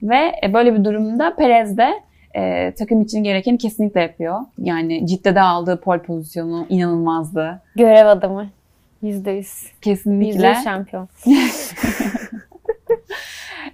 Ve 0.02 0.32
e, 0.44 0.54
böyle 0.54 0.74
bir 0.74 0.84
durumda 0.84 1.36
Perez 1.36 1.76
de 1.76 1.88
e, 2.36 2.72
takım 2.78 3.02
için 3.02 3.24
gerekeni 3.24 3.58
kesinlikle 3.58 4.00
yapıyor. 4.00 4.40
Yani 4.58 5.06
Cidde'de 5.06 5.40
aldığı 5.40 5.80
pol 5.80 5.98
pozisyonu 5.98 6.66
inanılmazdı. 6.68 7.62
Görev 7.76 8.06
adamı. 8.06 8.46
Yüzde 9.02 9.30
yüz. 9.30 9.66
Kesinlikle. 9.82 10.26
Yüzde 10.26 10.48
yüz 10.48 10.64
şampiyon. 10.64 11.08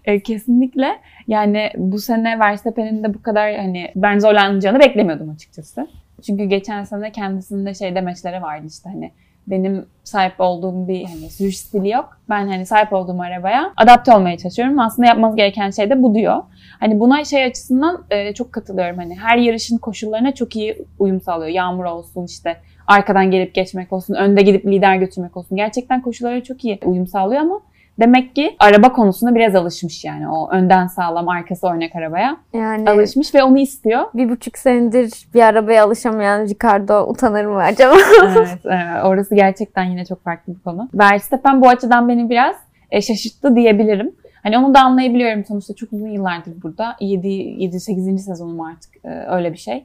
E, 0.04 0.20
kesinlikle. 0.20 0.98
Yani 1.28 1.70
bu 1.76 1.98
sene 1.98 2.38
Verstappen'in 2.38 3.04
de 3.04 3.14
bu 3.14 3.22
kadar 3.22 3.56
hani 3.56 3.92
ben 3.96 4.18
zorlanacağını 4.18 4.80
beklemiyordum 4.80 5.30
açıkçası. 5.30 5.88
Çünkü 6.26 6.44
geçen 6.44 6.84
sene 6.84 7.12
kendisinde 7.12 7.74
şey 7.74 7.94
demeçleri 7.94 8.42
vardı 8.42 8.66
işte 8.68 8.90
hani 8.90 9.10
benim 9.50 9.86
sahip 10.04 10.40
olduğum 10.40 10.88
bir 10.88 11.04
hani 11.04 11.30
sürüş 11.30 11.58
stili 11.58 11.88
yok. 11.88 12.16
Ben 12.28 12.48
hani 12.48 12.66
sahip 12.66 12.92
olduğum 12.92 13.20
arabaya 13.20 13.72
adapte 13.76 14.14
olmaya 14.14 14.38
çalışıyorum. 14.38 14.78
Aslında 14.78 15.08
yapmanız 15.08 15.36
gereken 15.36 15.70
şey 15.70 15.90
de 15.90 16.02
bu 16.02 16.14
diyor. 16.14 16.42
Hani 16.80 17.00
buna 17.00 17.24
şey 17.24 17.44
açısından 17.44 18.04
e, 18.10 18.34
çok 18.34 18.52
katılıyorum. 18.52 18.96
Hani 18.96 19.18
her 19.18 19.36
yarışın 19.36 19.78
koşullarına 19.78 20.34
çok 20.34 20.56
iyi 20.56 20.84
uyum 20.98 21.20
sağlıyor. 21.20 21.50
Yağmur 21.50 21.84
olsun 21.84 22.26
işte 22.26 22.56
arkadan 22.86 23.30
gelip 23.30 23.54
geçmek 23.54 23.92
olsun, 23.92 24.14
önde 24.14 24.42
gidip 24.42 24.66
lider 24.66 24.96
götürmek 24.96 25.36
olsun. 25.36 25.56
Gerçekten 25.56 26.02
koşullara 26.02 26.42
çok 26.42 26.64
iyi 26.64 26.78
uyum 26.84 27.06
sağlıyor 27.06 27.40
ama 27.40 27.60
demek 28.00 28.34
ki 28.34 28.56
araba 28.58 28.92
konusunda 28.92 29.34
biraz 29.34 29.54
alışmış 29.54 30.04
yani. 30.04 30.28
O 30.28 30.50
önden 30.50 30.86
sağlam, 30.86 31.28
arkası 31.28 31.66
örnek 31.66 31.96
arabaya 31.96 32.36
Yani 32.52 32.90
alışmış 32.90 33.34
ve 33.34 33.42
onu 33.42 33.58
istiyor. 33.58 34.04
bir 34.14 34.28
buçuk 34.28 34.58
senedir 34.58 35.10
bir 35.34 35.42
arabaya 35.42 35.84
alışamayan 35.84 36.46
Ricardo 36.46 37.10
utanır 37.10 37.44
mı 37.44 37.62
acaba? 37.62 37.94
evet, 38.22 38.48
evet, 38.64 39.04
orası 39.04 39.34
gerçekten 39.34 39.84
yine 39.84 40.04
çok 40.04 40.24
farklı 40.24 40.54
bir 40.54 40.60
konu. 40.60 40.88
Verstappen 40.94 41.60
bu 41.60 41.68
açıdan 41.68 42.08
beni 42.08 42.30
biraz 42.30 42.56
e, 42.90 43.02
şaşırttı 43.02 43.56
diyebilirim. 43.56 44.12
Hani 44.42 44.58
onu 44.58 44.74
da 44.74 44.80
anlayabiliyorum 44.80 45.44
sonuçta 45.44 45.74
çok 45.74 45.92
uzun 45.92 46.08
yıllardır 46.08 46.62
burada. 46.62 46.96
7 47.00 47.28
7 47.28 47.80
8. 47.80 48.24
sezonum 48.24 48.60
artık 48.60 49.04
e, 49.04 49.08
öyle 49.08 49.52
bir 49.52 49.58
şey. 49.58 49.84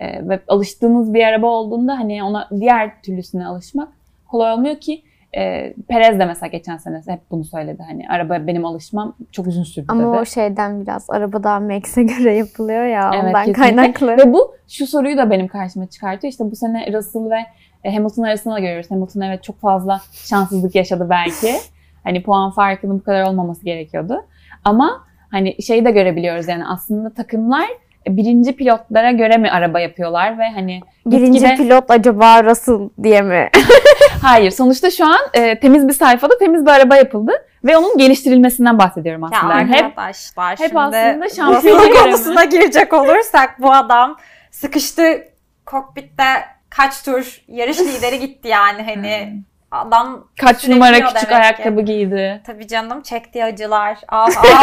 E, 0.00 0.28
ve 0.28 0.40
alıştığınız 0.48 1.14
bir 1.14 1.24
araba 1.24 1.46
olduğunda 1.46 1.98
hani 1.98 2.22
ona 2.22 2.48
diğer 2.60 3.02
türlüsüne 3.02 3.46
alışmak 3.46 3.88
kolay 4.28 4.52
olmuyor 4.52 4.76
ki 4.76 5.02
e, 5.36 5.74
Perez 5.88 6.18
de 6.18 6.24
mesela 6.24 6.46
geçen 6.46 6.76
sene 6.76 7.00
hep 7.06 7.20
bunu 7.30 7.44
söyledi. 7.44 7.82
Hani 7.88 8.08
araba 8.08 8.46
benim 8.46 8.64
alışmam 8.64 9.16
çok 9.32 9.46
uzun 9.46 9.62
sürdü 9.62 9.86
Ama 9.88 10.00
dedi. 10.00 10.20
o 10.20 10.24
şeyden 10.24 10.80
biraz 10.82 11.10
araba 11.10 11.42
daha 11.44 11.60
Max'e 11.60 12.02
göre 12.18 12.34
yapılıyor 12.36 12.84
ya 12.84 13.10
Evet, 13.14 13.24
ondan 13.24 13.44
kesinlikle. 13.44 13.62
kaynaklı. 13.62 14.16
Ve 14.18 14.32
bu 14.32 14.54
şu 14.68 14.86
soruyu 14.86 15.16
da 15.16 15.30
benim 15.30 15.48
karşıma 15.48 15.86
çıkartıyor. 15.86 16.30
İşte 16.30 16.44
bu 16.50 16.56
sene 16.56 16.92
Russell 16.92 17.30
ve 17.30 17.38
e, 17.84 17.94
Hamilton 17.94 18.22
arasında 18.22 18.54
da 18.54 18.58
görüyoruz. 18.58 18.90
Hamilton 18.90 19.20
evet 19.20 19.42
çok 19.42 19.60
fazla 19.60 20.00
şanssızlık 20.12 20.74
yaşadı 20.74 21.06
belki. 21.10 21.50
Hani 22.04 22.22
puan 22.22 22.50
farkının 22.50 22.98
bu 22.98 23.02
kadar 23.04 23.22
olmaması 23.22 23.64
gerekiyordu. 23.64 24.24
Ama 24.64 24.90
hani 25.30 25.62
şeyi 25.62 25.84
de 25.84 25.90
görebiliyoruz 25.90 26.48
yani 26.48 26.66
aslında 26.66 27.14
takımlar 27.14 27.64
birinci 28.08 28.56
pilotlara 28.56 29.10
göre 29.10 29.36
mi 29.36 29.50
araba 29.50 29.80
yapıyorlar 29.80 30.38
ve 30.38 30.50
hani 30.50 30.80
Birinci 31.06 31.38
gitgide- 31.38 31.56
pilot 31.56 31.90
acaba 31.90 32.44
Russell 32.44 32.88
diye 33.02 33.22
mi? 33.22 33.48
hayır 34.24 34.50
sonuçta 34.50 34.90
şu 34.90 35.06
an 35.06 35.18
e, 35.34 35.60
temiz 35.60 35.88
bir 35.88 35.92
sayfada 35.92 36.38
temiz 36.38 36.66
bir 36.66 36.70
araba 36.70 36.96
yapıldı 36.96 37.32
ve 37.64 37.76
onun 37.76 37.98
geliştirilmesinden 37.98 38.78
bahsediyorum 38.78 39.22
Ya 39.22 39.28
aslında. 39.38 39.52
Yani 39.54 39.72
hep 39.72 39.84
arkadaşlar 39.84 40.58
hep 40.58 40.68
şimdi 40.68 40.80
aslında 40.80 41.84
mi? 41.86 41.94
konusuna 41.94 42.44
girecek 42.44 42.92
olursak 42.92 43.62
bu 43.62 43.72
adam 43.72 44.16
sıkıştı 44.50 45.24
kokpitte 45.66 46.24
kaç 46.70 47.02
tur 47.02 47.40
yarış 47.48 47.80
lideri 47.80 48.20
gitti 48.20 48.48
yani 48.48 48.82
hani 48.82 49.32
adam 49.70 50.28
kaç 50.40 50.68
numara 50.68 51.00
küçük 51.08 51.28
ki. 51.28 51.36
ayakkabı 51.36 51.80
giydi. 51.80 52.42
Tabii 52.46 52.68
canım 52.68 53.02
çektiği 53.02 53.44
acılar. 53.44 53.98
Ah 54.08 54.28
ah. 54.38 54.62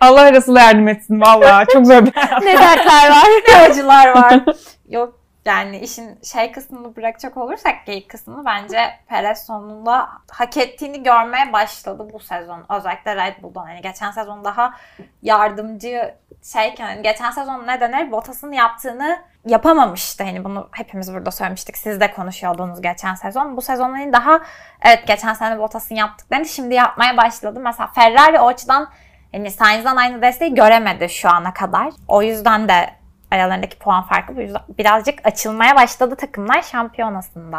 Allah 0.00 0.32
Resulü 0.32 0.58
yardım 0.58 0.88
etsin 0.88 1.20
vallahi 1.20 1.66
çok 1.72 1.86
zor 1.86 2.06
bir 2.06 2.12
ne 2.44 2.58
dertler 2.58 3.10
var? 3.10 3.24
ne 3.48 3.56
acılar 3.56 4.08
var. 4.14 4.40
Yok 4.88 5.20
yani 5.44 5.78
işin 5.78 6.18
şey 6.22 6.52
kısmını 6.52 6.96
bırakacak 6.96 7.36
olursak 7.36 7.86
geyik 7.86 8.10
kısmını 8.10 8.44
bence 8.44 8.78
Perez 9.08 9.46
sonunda 9.46 10.08
hak 10.30 10.56
ettiğini 10.56 11.02
görmeye 11.02 11.52
başladı 11.52 12.08
bu 12.12 12.20
sezon. 12.20 12.64
Özellikle 12.78 13.16
Red 13.16 13.42
Bull'dan. 13.42 13.66
Hani 13.66 13.80
geçen 13.80 14.10
sezon 14.10 14.44
daha 14.44 14.74
yardımcı 15.22 16.14
şeyken 16.42 16.86
hani 16.86 17.02
geçen 17.02 17.30
sezon 17.30 17.66
ne 17.66 17.80
denir? 17.80 18.12
Bottas'ın 18.12 18.52
yaptığını 18.52 19.18
yapamamıştı. 19.46 20.24
Hani 20.24 20.44
bunu 20.44 20.68
hepimiz 20.72 21.14
burada 21.14 21.30
söylemiştik. 21.30 21.76
Siz 21.76 22.00
de 22.00 22.10
konuşuyordunuz 22.10 22.82
geçen 22.82 23.14
sezon. 23.14 23.56
Bu 23.56 23.62
sezon 23.62 23.90
hani 23.90 24.12
daha 24.12 24.40
evet 24.82 25.06
geçen 25.06 25.34
sene 25.34 25.58
Bottas'ın 25.58 25.94
yaptıklarını 25.94 26.46
şimdi 26.46 26.74
yapmaya 26.74 27.16
başladı. 27.16 27.60
Mesela 27.60 27.86
Ferrari 27.86 28.40
o 28.40 28.46
açıdan 28.46 28.90
hani 29.32 29.50
Sainz'dan 29.50 29.96
aynı 29.96 30.22
desteği 30.22 30.54
göremedi 30.54 31.08
şu 31.08 31.28
ana 31.28 31.52
kadar. 31.52 31.90
O 32.08 32.22
yüzden 32.22 32.68
de 32.68 33.03
aralarındaki 33.30 33.78
puan 33.78 34.02
farkı 34.02 34.36
birazcık 34.78 35.26
açılmaya 35.26 35.76
başladı 35.76 36.16
takımlar 36.16 36.62
şampiyonasında. 36.62 37.58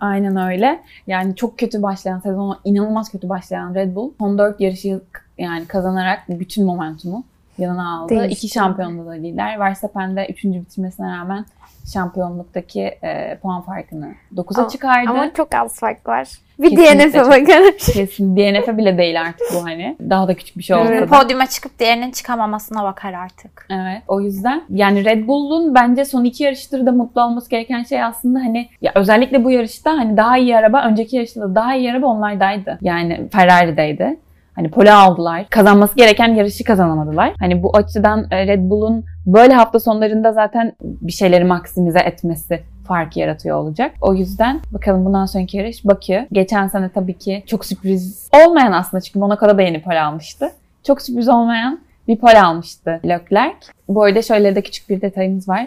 Aynen 0.00 0.36
öyle. 0.36 0.82
Yani 1.06 1.36
çok 1.36 1.58
kötü 1.58 1.82
başlayan 1.82 2.20
sezon, 2.20 2.58
inanılmaz 2.64 3.10
kötü 3.10 3.28
başlayan 3.28 3.74
Red 3.74 3.94
Bull 3.94 4.10
son 4.18 4.38
4 4.38 4.60
yarışı 4.60 5.00
yani 5.38 5.66
kazanarak 5.66 6.28
bütün 6.28 6.66
momentumu 6.66 7.24
yanına 7.58 7.98
aldı. 7.98 8.08
Değişti. 8.08 8.46
İki 8.46 8.54
şampiyonluğu 8.54 9.06
da 9.06 9.12
lider. 9.12 9.60
Verstappen 9.60 10.16
de 10.16 10.26
3. 10.30 10.44
bitirmesine 10.44 11.16
rağmen 11.16 11.44
şampiyonluktaki 11.92 12.82
e, 12.82 13.38
puan 13.42 13.62
farkını 13.62 14.14
9'a 14.36 14.60
Ama- 14.60 14.68
çıkardı. 14.68 15.10
Ama 15.10 15.32
çok 15.34 15.54
az 15.54 15.80
fark 15.80 16.06
var. 16.08 16.28
Bir 16.58 16.76
DNF'e 16.76 17.24
bakın. 17.24 17.76
Kesin 17.92 18.36
DNF'e 18.36 18.76
bile 18.78 18.98
değil 18.98 19.20
artık 19.20 19.46
bu 19.54 19.64
hani. 19.64 19.96
Daha 20.10 20.28
da 20.28 20.34
küçük 20.34 20.58
bir 20.58 20.62
şey 20.62 20.76
olsa 20.76 20.94
Evet. 20.94 21.08
Podyuma 21.08 21.46
çıkıp 21.46 21.78
diğerinin 21.78 22.10
çıkamamasına 22.10 22.84
bakar 22.84 23.12
artık. 23.12 23.66
Evet. 23.70 24.02
O 24.08 24.20
yüzden 24.20 24.62
yani 24.70 25.04
Red 25.04 25.28
Bull'un 25.28 25.74
bence 25.74 26.04
son 26.04 26.24
iki 26.24 26.44
yarıştır 26.44 26.86
da 26.86 26.92
mutlu 26.92 27.22
olması 27.22 27.50
gereken 27.50 27.82
şey 27.82 28.02
aslında 28.02 28.38
hani 28.38 28.68
ya 28.82 28.92
özellikle 28.94 29.44
bu 29.44 29.50
yarışta 29.50 29.90
hani 29.90 30.16
daha 30.16 30.38
iyi 30.38 30.56
araba 30.56 30.84
önceki 30.84 31.16
yarışta 31.16 31.40
da 31.40 31.54
daha 31.54 31.74
iyi 31.74 31.92
araba 31.92 32.06
onlardaydı. 32.06 32.78
Yani 32.82 33.28
Ferrari'deydi. 33.32 34.16
Hani 34.56 34.70
pole 34.70 34.92
aldılar. 34.92 35.46
Kazanması 35.50 35.96
gereken 35.96 36.34
yarışı 36.34 36.64
kazanamadılar. 36.64 37.32
Hani 37.38 37.62
bu 37.62 37.76
açıdan 37.76 38.26
e, 38.30 38.46
Red 38.46 38.70
Bull'un 38.70 39.04
böyle 39.26 39.54
hafta 39.54 39.80
sonlarında 39.80 40.32
zaten 40.32 40.72
bir 40.80 41.12
şeyleri 41.12 41.44
maksimize 41.44 41.98
etmesi 41.98 42.62
farkı 42.86 43.18
yaratıyor 43.18 43.56
olacak. 43.56 43.94
O 44.00 44.14
yüzden 44.14 44.60
bakalım 44.72 45.04
bundan 45.04 45.26
sonraki 45.26 45.56
yarış 45.56 45.84
Bakü. 45.84 46.26
Geçen 46.32 46.68
sene 46.68 46.88
tabii 46.88 47.18
ki 47.18 47.42
çok 47.46 47.64
sürpriz 47.64 48.28
olmayan 48.46 48.72
aslında 48.72 49.00
çünkü 49.00 49.18
Monaco'da 49.18 49.58
da 49.58 49.62
yeni 49.62 49.82
pole 49.82 50.00
almıştı. 50.00 50.52
Çok 50.86 51.02
sürpriz 51.02 51.28
olmayan 51.28 51.80
bir 52.08 52.16
pole 52.16 52.42
almıştı 52.42 53.00
Leclerc. 53.04 53.56
Bu 53.88 54.02
arada 54.02 54.22
şöyle 54.22 54.54
de 54.54 54.62
küçük 54.62 54.88
bir 54.88 55.00
detayımız 55.00 55.48
var. 55.48 55.66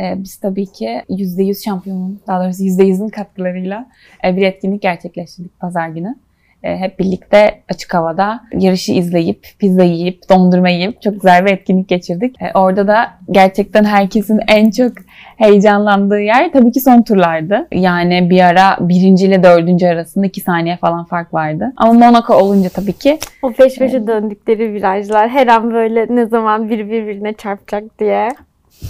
Ee, 0.00 0.14
biz 0.16 0.36
tabii 0.36 0.66
ki 0.66 1.02
%100 1.08 1.64
şampiyonun, 1.64 2.20
daha 2.26 2.44
doğrusu 2.44 2.62
%100'ün 2.62 3.08
katkılarıyla 3.08 3.86
e, 4.24 4.36
bir 4.36 4.42
etkinlik 4.42 4.82
gerçekleştirdik 4.82 5.60
pazar 5.60 5.88
günü. 5.88 6.14
E, 6.62 6.76
hep 6.76 6.98
birlikte 6.98 7.60
açık 7.70 7.94
havada 7.94 8.40
yarışı 8.52 8.92
izleyip, 8.92 9.46
pizza 9.58 9.82
yiyip, 9.82 10.28
dondurma 10.30 10.68
yiyip 10.68 11.02
çok 11.02 11.14
güzel 11.14 11.46
bir 11.46 11.50
etkinlik 11.50 11.88
geçirdik. 11.88 12.42
E, 12.42 12.58
orada 12.58 12.86
da 12.86 13.10
gerçekten 13.30 13.84
herkesin 13.84 14.40
en 14.48 14.70
çok 14.70 14.92
heyecanlandığı 15.36 16.20
yer 16.20 16.52
tabii 16.52 16.72
ki 16.72 16.80
son 16.80 17.02
turlardı. 17.02 17.68
Yani 17.72 18.30
bir 18.30 18.40
ara 18.40 18.76
birinci 18.80 19.26
ile 19.26 19.42
dördüncü 19.42 19.86
arasında 19.86 20.26
iki 20.26 20.40
saniye 20.40 20.76
falan 20.76 21.04
fark 21.04 21.34
vardı. 21.34 21.72
Ama 21.76 21.92
Monaco 21.92 22.34
olunca 22.34 22.68
tabii 22.68 22.92
ki 22.92 23.18
O 23.42 23.52
peş 23.52 23.78
peşe 23.78 24.06
döndükleri 24.06 24.72
virajlar 24.72 25.28
her 25.28 25.46
an 25.46 25.74
böyle 25.74 26.06
ne 26.10 26.26
zaman 26.26 26.70
biri 26.70 26.90
birbirine 26.90 27.32
çarpacak 27.32 27.98
diye. 27.98 28.28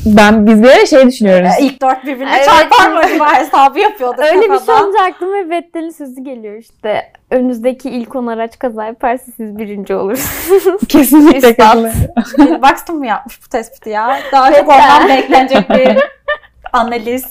Ben 0.07 0.47
biz 0.47 0.63
böyle 0.63 0.87
şey 0.87 1.07
düşünüyoruz. 1.07 1.51
İlk 1.61 1.83
dört 1.83 2.05
birbirine 2.05 2.31
Evet. 2.37 2.45
çarpar 2.47 2.91
mı 2.91 2.99
acaba 2.99 3.35
hesabı 3.39 3.79
yapıyorduk 3.79 4.19
Öyle 4.19 4.35
bir 4.37 4.41
şey 4.41 4.49
kafadan. 4.49 4.83
olunca 4.85 4.99
aklıma 5.05 5.37
hep 5.37 5.51
Vettel'in 5.51 5.91
sözü 5.91 6.25
geliyor 6.25 6.57
işte. 6.57 7.13
Önünüzdeki 7.31 7.91
ilk 7.91 8.17
on 8.17 8.27
araç 8.27 8.59
kaza 8.59 8.85
yaparsa 8.85 9.33
siz 9.37 9.59
birinci 9.59 9.95
olursunuz. 9.95 10.81
Kesinlikle 10.89 11.55
katılıyorum. 11.57 12.63
Baksın 12.63 12.97
mı 12.97 13.07
yapmış 13.07 13.41
bu 13.45 13.49
tespiti 13.49 13.91
ya? 13.91 14.19
Daha 14.33 14.53
çok 14.53 14.69
ondan 14.69 15.09
beklenecek 15.09 15.71
bir 15.71 15.99
analiz. 16.73 17.25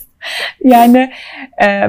Yani 0.64 1.12
e, 1.64 1.88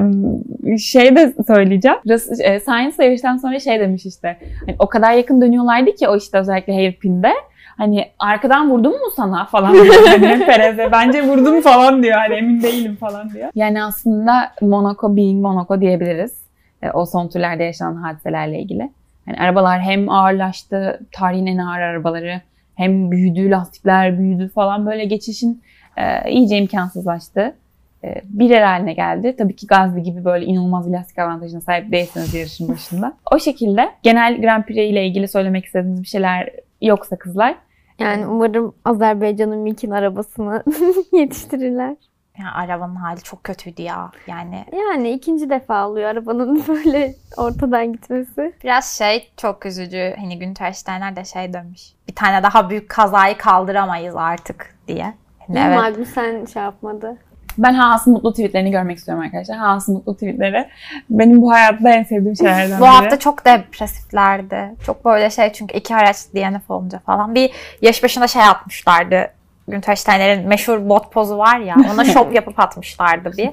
şey 0.77 1.15
de 1.15 1.33
söyleyeceğim. 1.47 1.97
Rus- 2.07 2.43
e, 2.43 2.59
Science 2.59 3.03
yarıştan 3.03 3.37
sonra 3.37 3.59
şey 3.59 3.79
demiş 3.79 4.05
işte. 4.05 4.37
Hani 4.65 4.75
o 4.79 4.87
kadar 4.89 5.11
yakın 5.11 5.41
dönüyorlardı 5.41 5.95
ki 5.95 6.07
o 6.07 6.17
işte 6.17 6.37
özellikle 6.37 6.73
hairpin'de. 6.73 7.33
Hani 7.77 8.05
arkadan 8.19 8.69
vurdum 8.69 8.91
mu 8.91 9.11
sana 9.15 9.45
falan 9.45 9.73
diyor. 9.73 9.95
Hani 10.07 10.45
Perez'e 10.45 10.91
bence 10.91 11.23
vurdum 11.23 11.61
falan 11.61 12.03
diyor. 12.03 12.17
Hani 12.17 12.33
emin 12.33 12.61
değilim 12.61 12.95
falan 12.95 13.29
diyor. 13.29 13.49
Yani 13.55 13.83
aslında 13.83 14.51
Monaco 14.61 15.15
being 15.15 15.41
Monaco 15.41 15.81
diyebiliriz. 15.81 16.41
E, 16.81 16.91
o 16.91 17.05
son 17.05 17.27
turlarda 17.27 17.63
yaşanan 17.63 17.95
hadiselerle 17.95 18.59
ilgili. 18.59 18.89
Hani 19.25 19.37
arabalar 19.37 19.81
hem 19.81 20.09
ağırlaştı, 20.09 20.99
tarihin 21.11 21.45
en 21.45 21.57
ağır 21.57 21.79
arabaları 21.79 22.41
hem 22.75 23.11
büyüdü, 23.11 23.49
lastikler 23.51 24.19
büyüdü 24.19 24.49
falan 24.49 24.85
böyle 24.85 25.05
geçişin 25.05 25.61
e, 25.97 26.31
iyice 26.31 26.57
imkansızlaştı. 26.57 27.55
e, 28.03 28.21
birer 28.23 28.61
haline 28.61 28.93
geldi. 28.93 29.35
Tabii 29.37 29.55
ki 29.55 29.67
Gazli 29.67 30.03
gibi 30.03 30.25
böyle 30.25 30.45
inanılmaz 30.45 30.87
bir 30.87 30.93
lastik 30.97 31.19
avantajına 31.19 31.61
sahip 31.61 31.91
değilsiniz 31.91 32.33
yarışın 32.33 32.67
başında. 32.69 33.13
O 33.31 33.39
şekilde 33.39 33.89
genel 34.03 34.41
Grand 34.41 34.63
Prix 34.63 34.77
ile 34.91 35.07
ilgili 35.07 35.27
söylemek 35.27 35.65
istediğiniz 35.65 36.01
bir 36.03 36.07
şeyler 36.07 36.49
yoksa 36.81 37.15
kızlar. 37.15 37.55
Yani 37.99 38.27
umarım 38.27 38.75
Azerbaycan'ın 38.85 39.57
Mik'in 39.57 39.91
arabasını 39.91 40.63
yetiştirirler. 41.11 41.95
Yani 42.39 42.49
arabanın 42.51 42.95
hali 42.95 43.21
çok 43.23 43.43
kötüydü 43.43 43.81
ya. 43.81 44.11
Yani 44.27 44.65
Yani 44.89 45.11
ikinci 45.11 45.49
defa 45.49 45.87
oluyor 45.87 46.09
arabanın 46.09 46.63
böyle 46.67 47.15
ortadan 47.37 47.93
gitmesi. 47.93 48.53
biraz 48.63 48.97
şey 48.97 49.31
çok 49.37 49.65
üzücü. 49.65 50.15
Hani 50.19 50.39
Günter 50.39 50.71
Steiner 50.71 51.15
de 51.15 51.25
şey 51.25 51.53
demiş. 51.53 51.93
Bir 52.07 52.15
tane 52.15 52.43
daha 52.43 52.69
büyük 52.69 52.89
kazayı 52.89 53.37
kaldıramayız 53.37 54.15
artık 54.15 54.75
diye. 54.87 55.03
Hani 55.39 55.55
Niye 55.55 55.65
evet. 55.65 55.77
Magnussen 55.77 56.45
şey 56.45 56.61
yapmadı? 56.63 57.17
Ben 57.57 57.73
Haas'ın 57.73 58.13
mutlu 58.13 58.31
tweetlerini 58.31 58.71
görmek 58.71 58.97
istiyorum 58.97 59.23
arkadaşlar. 59.23 59.57
Haas'ın 59.57 59.95
mutlu 59.95 60.13
tweetleri 60.13 60.67
benim 61.09 61.41
bu 61.41 61.51
hayatta 61.51 61.89
en 61.89 62.03
sevdiğim 62.03 62.35
şeylerden 62.35 62.77
Bu 62.79 62.83
biri. 62.83 62.89
hafta 62.89 63.19
çok 63.19 63.45
depresiflerdi. 63.45 64.75
Çok 64.85 65.05
böyle 65.05 65.29
şey 65.29 65.53
çünkü 65.53 65.77
iki 65.77 65.95
araç 65.95 66.17
DNF 66.35 66.71
olunca 66.71 66.99
falan. 66.99 67.35
Bir 67.35 67.51
yaş 67.81 68.03
başında 68.03 68.27
şey 68.27 68.43
atmışlardı. 68.43 69.31
Günter 69.67 69.95
Steiner'in 69.95 70.47
meşhur 70.47 70.89
bot 70.89 71.11
pozu 71.11 71.37
var 71.37 71.59
ya. 71.59 71.75
Ona 71.93 72.05
şop 72.13 72.35
yapıp 72.35 72.59
atmışlardı 72.59 73.37
bir. 73.37 73.49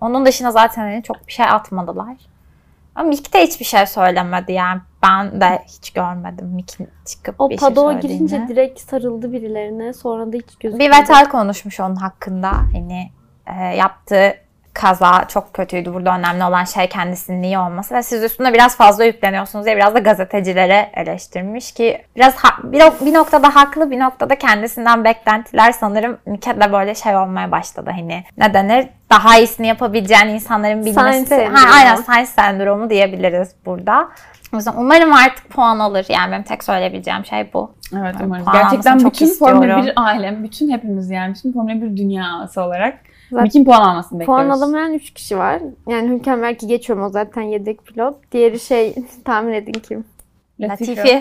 Onun 0.00 0.26
dışında 0.26 0.50
zaten 0.50 0.82
hani 0.82 1.02
çok 1.02 1.28
bir 1.28 1.32
şey 1.32 1.46
atmadılar. 1.46 2.16
Ama 2.96 3.08
Mick 3.08 3.32
de 3.34 3.42
hiçbir 3.42 3.64
şey 3.64 3.86
söylemedi 3.86 4.52
yani. 4.52 4.80
Ben 5.02 5.40
de 5.40 5.62
hiç 5.66 5.90
görmedim 5.90 6.46
Mick'in 6.46 6.88
çıkıp 7.06 7.34
O 7.38 7.50
bir 7.50 7.58
şey 7.58 7.68
padoğa 7.68 7.90
söylediğini. 7.92 8.16
girince 8.18 8.48
direkt 8.48 8.80
sarıldı 8.80 9.32
birilerine. 9.32 9.92
Sonra 9.92 10.32
da 10.32 10.36
hiç 10.36 10.56
gözükmedi. 10.56 10.90
Bir 10.90 10.96
Vettel 10.96 11.28
konuşmuş 11.28 11.80
onun 11.80 11.96
hakkında. 11.96 12.52
Hani 12.52 13.10
e, 13.46 13.76
yaptığı 13.76 14.34
kaza 14.76 15.24
çok 15.28 15.54
kötüydü. 15.54 15.94
Burada 15.94 16.18
önemli 16.18 16.44
olan 16.44 16.64
şey 16.64 16.88
kendisinin 16.88 17.42
iyi 17.42 17.58
olması 17.58 17.94
ve 17.94 18.02
siz 18.02 18.22
üstüne 18.22 18.52
biraz 18.54 18.76
fazla 18.76 19.04
yükleniyorsunuz 19.04 19.66
diye 19.66 19.76
biraz 19.76 19.94
da 19.94 19.98
gazetecilere 19.98 20.90
eleştirmiş 20.94 21.72
ki 21.72 22.02
biraz 22.16 22.36
ha- 22.36 22.58
bir, 22.62 23.06
bir 23.06 23.14
noktada 23.14 23.54
haklı 23.54 23.90
bir 23.90 24.00
noktada 24.00 24.38
kendisinden 24.38 25.04
beklentiler 25.04 25.72
sanırım 25.72 26.18
Miket 26.26 26.60
de 26.60 26.72
böyle 26.72 26.94
şey 26.94 27.16
olmaya 27.16 27.50
başladı 27.50 27.90
hani 27.94 28.24
ne 28.38 28.54
denir 28.54 28.88
daha 29.10 29.38
iyisini 29.38 29.66
yapabileceğin 29.66 30.28
insanların 30.28 30.84
bilmesi. 30.84 31.26
Sendromu. 31.26 31.56
Ha, 31.56 31.70
aynen 31.74 31.96
Sainz 31.96 32.28
sendromu 32.28 32.90
diyebiliriz 32.90 33.54
burada. 33.66 34.08
O 34.52 34.56
yüzden 34.56 34.74
umarım 34.76 35.12
artık 35.12 35.50
puan 35.50 35.78
alır. 35.78 36.06
Yani 36.08 36.32
benim 36.32 36.42
tek 36.42 36.64
söyleyebileceğim 36.64 37.24
şey 37.24 37.50
bu. 37.54 37.74
Evet 37.92 38.14
puan 38.18 38.42
Gerçekten 38.52 38.98
bütün 38.98 39.26
Formula 39.26 39.64
istiyorum. 39.66 39.86
1 39.86 40.00
alem, 40.02 40.44
bütün 40.44 40.70
hepimiz 40.70 41.10
yani 41.10 41.34
bütün 41.34 41.52
Formula 41.52 41.74
1 41.74 41.96
dünyası 41.96 42.62
olarak 42.62 42.98
Zaten 43.30 43.42
Mick'in 43.44 43.64
puan 43.64 43.80
almasını 43.82 44.20
bekliyoruz. 44.20 44.44
Puan 44.46 44.58
alamayan 44.58 44.94
3 44.94 45.10
kişi 45.14 45.38
var. 45.38 45.62
Yani 45.88 46.08
Hülkenberg'i 46.08 46.66
geçiyorum 46.66 47.04
o 47.04 47.08
zaten 47.08 47.42
yedek 47.42 47.86
pilot. 47.86 48.32
Diğeri 48.32 48.60
şey 48.60 48.94
tahmin 49.24 49.52
edin 49.52 49.72
kim? 49.88 50.04
Latifi. 50.60 51.20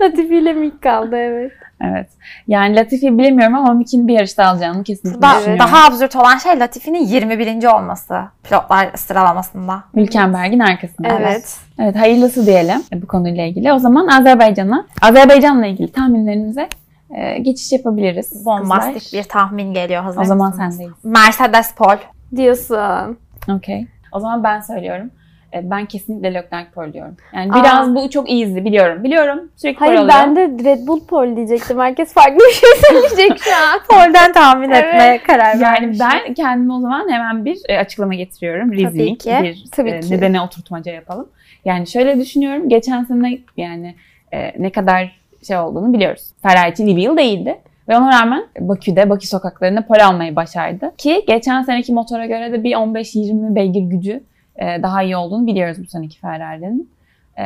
Latifi 0.00 0.36
ile 0.38 0.52
Mick 0.52 0.82
kaldı 0.82 1.16
evet. 1.16 1.52
Evet. 1.84 2.06
Yani 2.48 2.76
Latifi 2.76 3.18
bilemiyorum 3.18 3.54
ama 3.56 3.74
Mick'in 3.74 4.08
bir 4.08 4.14
yarışta 4.14 4.44
alacağını 4.46 4.84
kesinlikle 4.84 5.22
Da- 5.22 5.34
düşünüyorum. 5.38 5.58
Daha 5.66 5.86
absürt 5.86 6.16
olan 6.16 6.38
şey 6.38 6.58
Latifi'nin 6.58 7.06
21. 7.06 7.64
olması 7.66 8.14
pilotlar 8.44 8.90
sıralamasında. 8.96 9.84
Hülkenberg'in 9.96 10.58
arkasında. 10.60 11.08
Evet. 11.20 11.56
Evet 11.78 11.96
hayırlısı 11.96 12.46
diyelim 12.46 12.82
bu 12.94 13.06
konuyla 13.06 13.44
ilgili. 13.44 13.72
O 13.72 13.78
zaman 13.78 14.06
Azerbaycan'a, 14.06 14.86
Azerbaycan'la 15.02 15.66
ilgili 15.66 15.92
tahminlerimize 15.92 16.68
e, 17.16 17.38
geçiş 17.38 17.72
yapabiliriz. 17.72 18.46
Bombastik 18.46 18.94
kızlar. 19.02 19.22
bir 19.22 19.28
tahmin 19.28 19.74
geliyor. 19.74 20.02
Hazır 20.02 20.20
O 20.20 20.24
zaman 20.24 20.48
mısınız? 20.50 20.74
sendeyiz. 20.76 20.92
Mercedes 21.04 21.74
Pol. 21.74 21.96
Diyorsun. 22.36 23.18
Okey. 23.56 23.86
O 24.12 24.20
zaman 24.20 24.44
ben 24.44 24.60
söylüyorum. 24.60 25.10
E, 25.54 25.70
Ben 25.70 25.86
kesinlikle 25.86 26.34
Leclerc 26.34 26.70
Paul 26.74 26.92
diyorum. 26.92 27.16
Yani 27.34 27.52
Aa. 27.52 27.62
biraz 27.62 27.94
bu 27.94 28.10
çok 28.10 28.30
easy 28.30 28.54
biliyorum. 28.56 29.04
Biliyorum. 29.04 29.40
Sürekli 29.56 29.78
Hayır 29.78 29.94
alıyor. 29.98 30.08
ben 30.14 30.36
de 30.36 30.64
Red 30.64 30.86
Bull 30.86 31.06
pole 31.06 31.36
diyecektim. 31.36 31.78
Herkes 31.80 32.12
farklı 32.14 32.38
bir 32.38 32.52
şey 32.54 32.70
söyleyecek 32.88 33.38
şu 33.42 33.50
an. 33.56 33.80
Pol'den 33.88 34.32
tahmin 34.32 34.70
Evet. 34.70 34.84
etmeye 34.84 35.22
karar 35.22 35.54
Yani 35.54 35.62
vermiş. 35.62 35.98
ben 36.00 36.34
kendime 36.34 36.72
o 36.72 36.80
zaman 36.80 37.08
hemen 37.10 37.44
bir 37.44 37.58
e, 37.68 37.78
açıklama 37.78 38.14
getiriyorum. 38.14 38.72
Reasoning. 38.72 39.20
ki, 39.20 39.38
Bir 39.42 39.64
tabii 39.72 39.90
e, 39.90 40.00
ki. 40.00 40.10
nedene 40.14 40.40
oturtmaca 40.40 40.92
yapalım. 40.92 41.28
Yani 41.64 41.86
şöyle 41.86 42.18
düşünüyorum. 42.20 42.68
Geçen 42.68 43.04
sene 43.04 43.38
yani 43.56 43.94
e, 44.32 44.62
ne 44.62 44.70
kadar 44.72 45.21
şey 45.46 45.56
olduğunu 45.56 45.92
biliyoruz. 45.92 46.30
Ferrari 46.42 46.72
için 46.72 46.86
iyi 46.86 46.96
bir 46.96 47.02
yıl 47.02 47.16
değildi. 47.16 47.58
Ve 47.88 47.96
ona 47.96 48.20
rağmen 48.20 48.44
Bakü'de, 48.60 49.10
Bakü 49.10 49.26
sokaklarında 49.26 49.86
pol 49.86 50.00
almayı 50.00 50.36
başardı. 50.36 50.92
Ki 50.98 51.24
geçen 51.26 51.62
seneki 51.62 51.92
motora 51.92 52.26
göre 52.26 52.52
de 52.52 52.64
bir 52.64 52.72
15-20 52.72 53.54
beygir 53.54 53.82
gücü 53.82 54.22
e, 54.56 54.82
daha 54.82 55.02
iyi 55.02 55.16
olduğunu 55.16 55.46
biliyoruz 55.46 55.78
bu 55.82 55.86
seneki 55.86 56.20
Ferrari'nin. 56.20 56.90
E, 57.36 57.42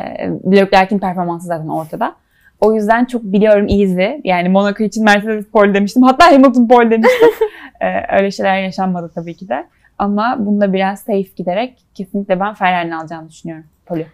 Leclerc'in 0.52 0.98
performansı 0.98 1.46
zaten 1.46 1.68
ortada. 1.68 2.14
O 2.60 2.74
yüzden 2.74 3.04
çok 3.04 3.22
biliyorum 3.22 3.66
easy. 3.68 4.20
Yani 4.24 4.48
Monaco 4.48 4.84
için 4.84 5.04
Mercedes 5.04 5.46
pole 5.50 5.74
demiştim. 5.74 6.02
Hatta 6.02 6.32
Hamilton 6.32 6.68
pole 6.68 6.90
demiştim. 6.90 7.28
Ee, 7.80 8.16
öyle 8.16 8.30
şeyler 8.30 8.62
yaşanmadı 8.62 9.10
tabii 9.14 9.34
ki 9.34 9.48
de. 9.48 9.66
Ama 9.98 10.36
bunda 10.38 10.72
biraz 10.72 11.00
safe 11.00 11.28
giderek 11.36 11.78
kesinlikle 11.94 12.40
ben 12.40 12.54
Ferrari'nin 12.54 12.92
alacağını 12.92 13.28
düşünüyorum. 13.28 13.64
Poli. 13.86 14.06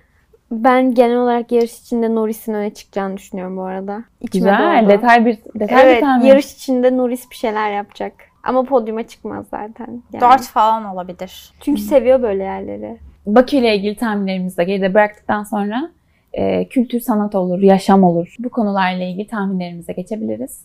Ben 0.53 0.95
genel 0.95 1.17
olarak 1.17 1.53
yarış 1.53 1.81
içinde 1.81 2.15
Norris'in 2.15 2.55
öne 2.55 2.75
çıkacağını 2.75 3.17
düşünüyorum 3.17 3.57
bu 3.57 3.63
arada. 3.63 4.05
İçime 4.21 4.51
Güzel. 4.51 4.83
doğdu. 4.83 4.89
Detay 4.91 5.27
bir 5.27 5.39
detay 5.55 5.85
bir 5.85 5.89
Evet, 5.91 6.01
tahmin. 6.01 6.27
yarış 6.27 6.55
içinde 6.55 6.97
Norris 6.97 7.31
bir 7.31 7.37
şeyler 7.37 7.73
yapacak. 7.73 8.13
Ama 8.45 8.63
podyuma 8.63 9.03
çıkmaz 9.03 9.47
zaten. 9.51 10.03
Yani. 10.13 10.21
Dört 10.21 10.43
falan 10.43 10.85
olabilir. 10.85 11.53
Çünkü 11.61 11.81
seviyor 11.81 12.23
böyle 12.23 12.43
yerleri. 12.43 12.97
Bakü 13.27 13.57
ile 13.57 13.77
ilgili 13.77 13.97
tahminlerimizi 13.97 14.57
de 14.57 14.65
geride 14.65 14.95
bıraktıktan 14.95 15.43
sonra 15.43 15.91
e, 16.33 16.69
kültür, 16.69 17.01
sanat 17.01 17.35
olur, 17.35 17.63
yaşam 17.63 18.05
olur. 18.05 18.35
Bu 18.39 18.49
konularla 18.49 19.05
ilgili 19.05 19.27
tahminlerimize 19.27 19.93
geçebiliriz. 19.93 20.61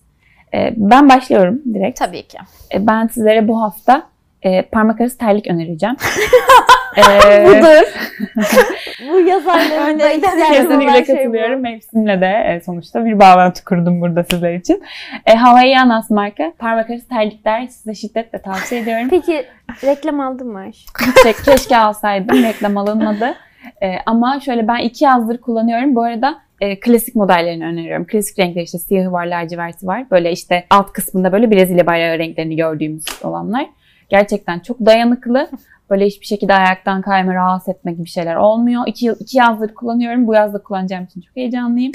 E, 0.54 0.74
ben 0.78 1.10
başlıyorum 1.10 1.62
direkt. 1.74 2.00
Tabii 2.00 2.28
ki. 2.28 2.38
E, 2.74 2.88
ben 2.88 3.08
sizlere 3.08 3.48
bu 3.48 3.62
hafta 3.62 4.04
e, 4.42 4.62
parmak 4.62 5.02
arası 5.02 5.18
terlik 5.18 5.48
önereceğim. 5.48 5.96
e, 6.98 7.46
Budur. 7.46 7.94
Bu 9.12 9.20
yazarların 9.20 10.00
da 10.00 10.10
Kesinlikle 10.54 11.06
şey 11.06 11.16
katılıyorum. 11.16 11.66
Hepsinde 11.66 12.22
de 12.22 12.56
e, 12.56 12.62
sonuçta 12.62 13.06
bir 13.06 13.20
bağlantı 13.20 13.66
kurdum 13.66 14.02
burada 14.02 14.24
sizler 14.24 14.54
için. 14.54 14.84
E, 15.26 15.34
Havaianas 15.36 16.10
marka 16.10 16.54
parmak 16.60 16.90
arası 16.90 17.08
terlikler 17.08 17.68
size 17.68 17.94
şiddetle 17.94 18.42
tavsiye 18.42 18.82
ediyorum. 18.82 19.08
Peki 19.10 19.46
reklam 19.84 20.20
aldın 20.20 20.48
mı 20.48 20.60
Ayşe? 20.60 20.86
Hiç 21.26 21.46
keşke 21.46 21.78
alsaydım 21.78 22.44
reklam 22.44 22.78
alınmadı. 22.78 23.36
E, 23.82 23.96
ama 24.06 24.40
şöyle 24.40 24.68
ben 24.68 24.78
iki 24.78 25.04
yazdır 25.04 25.38
kullanıyorum. 25.38 25.96
Bu 25.96 26.04
arada 26.04 26.40
e, 26.62 26.80
klasik 26.80 27.16
modellerini 27.16 27.66
öneriyorum. 27.66 28.06
Klasik 28.08 28.40
renkler 28.40 28.62
işte 28.62 28.78
siyahı 28.78 29.12
var, 29.12 29.26
laciverti 29.26 29.88
var. 29.88 30.12
Böyle 30.12 30.32
işte 30.32 30.66
alt 30.70 30.94
kısmında 30.94 31.32
böyle 31.32 31.52
Brezilya 31.52 31.86
bayrağı 31.86 32.20
renklerini 32.20 32.56
gördüğümüz 32.56 33.04
olanlar. 33.24 33.68
Gerçekten 34.10 34.60
çok 34.60 34.80
dayanıklı. 34.80 35.50
Böyle 35.90 36.06
hiçbir 36.06 36.26
şekilde 36.26 36.54
ayaktan 36.54 37.02
kayma, 37.02 37.34
rahatsız 37.34 37.76
etme 37.76 37.94
gibi 37.94 38.08
şeyler 38.08 38.36
olmuyor. 38.36 38.84
İki, 38.88 39.06
yıl, 39.06 39.16
iki 39.20 39.38
yazdır 39.38 39.74
kullanıyorum. 39.74 40.28
Bu 40.28 40.34
yazda 40.34 40.64
kullanacağım 40.64 41.04
için 41.06 41.22
çok 41.22 41.36
heyecanlıyım. 41.36 41.92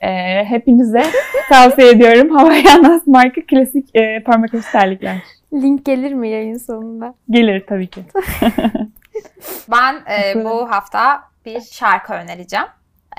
E, 0.00 0.44
hepinize 0.44 1.02
tavsiye 1.48 1.90
ediyorum. 1.90 2.36
Havaianas 2.36 3.06
marka 3.06 3.40
klasik 3.46 3.96
e, 3.96 4.22
parmak 4.22 4.54
arası 4.54 4.72
terlikler. 4.72 5.16
Link 5.52 5.84
gelir 5.84 6.12
mi 6.12 6.28
yayın 6.28 6.58
sonunda? 6.58 7.14
Gelir 7.30 7.64
tabii 7.68 7.86
ki. 7.86 8.00
Ben 9.70 9.94
e, 9.94 10.44
bu 10.44 10.70
hafta 10.70 11.22
bir 11.46 11.60
şarkı 11.60 12.12
önereceğim. 12.12 12.66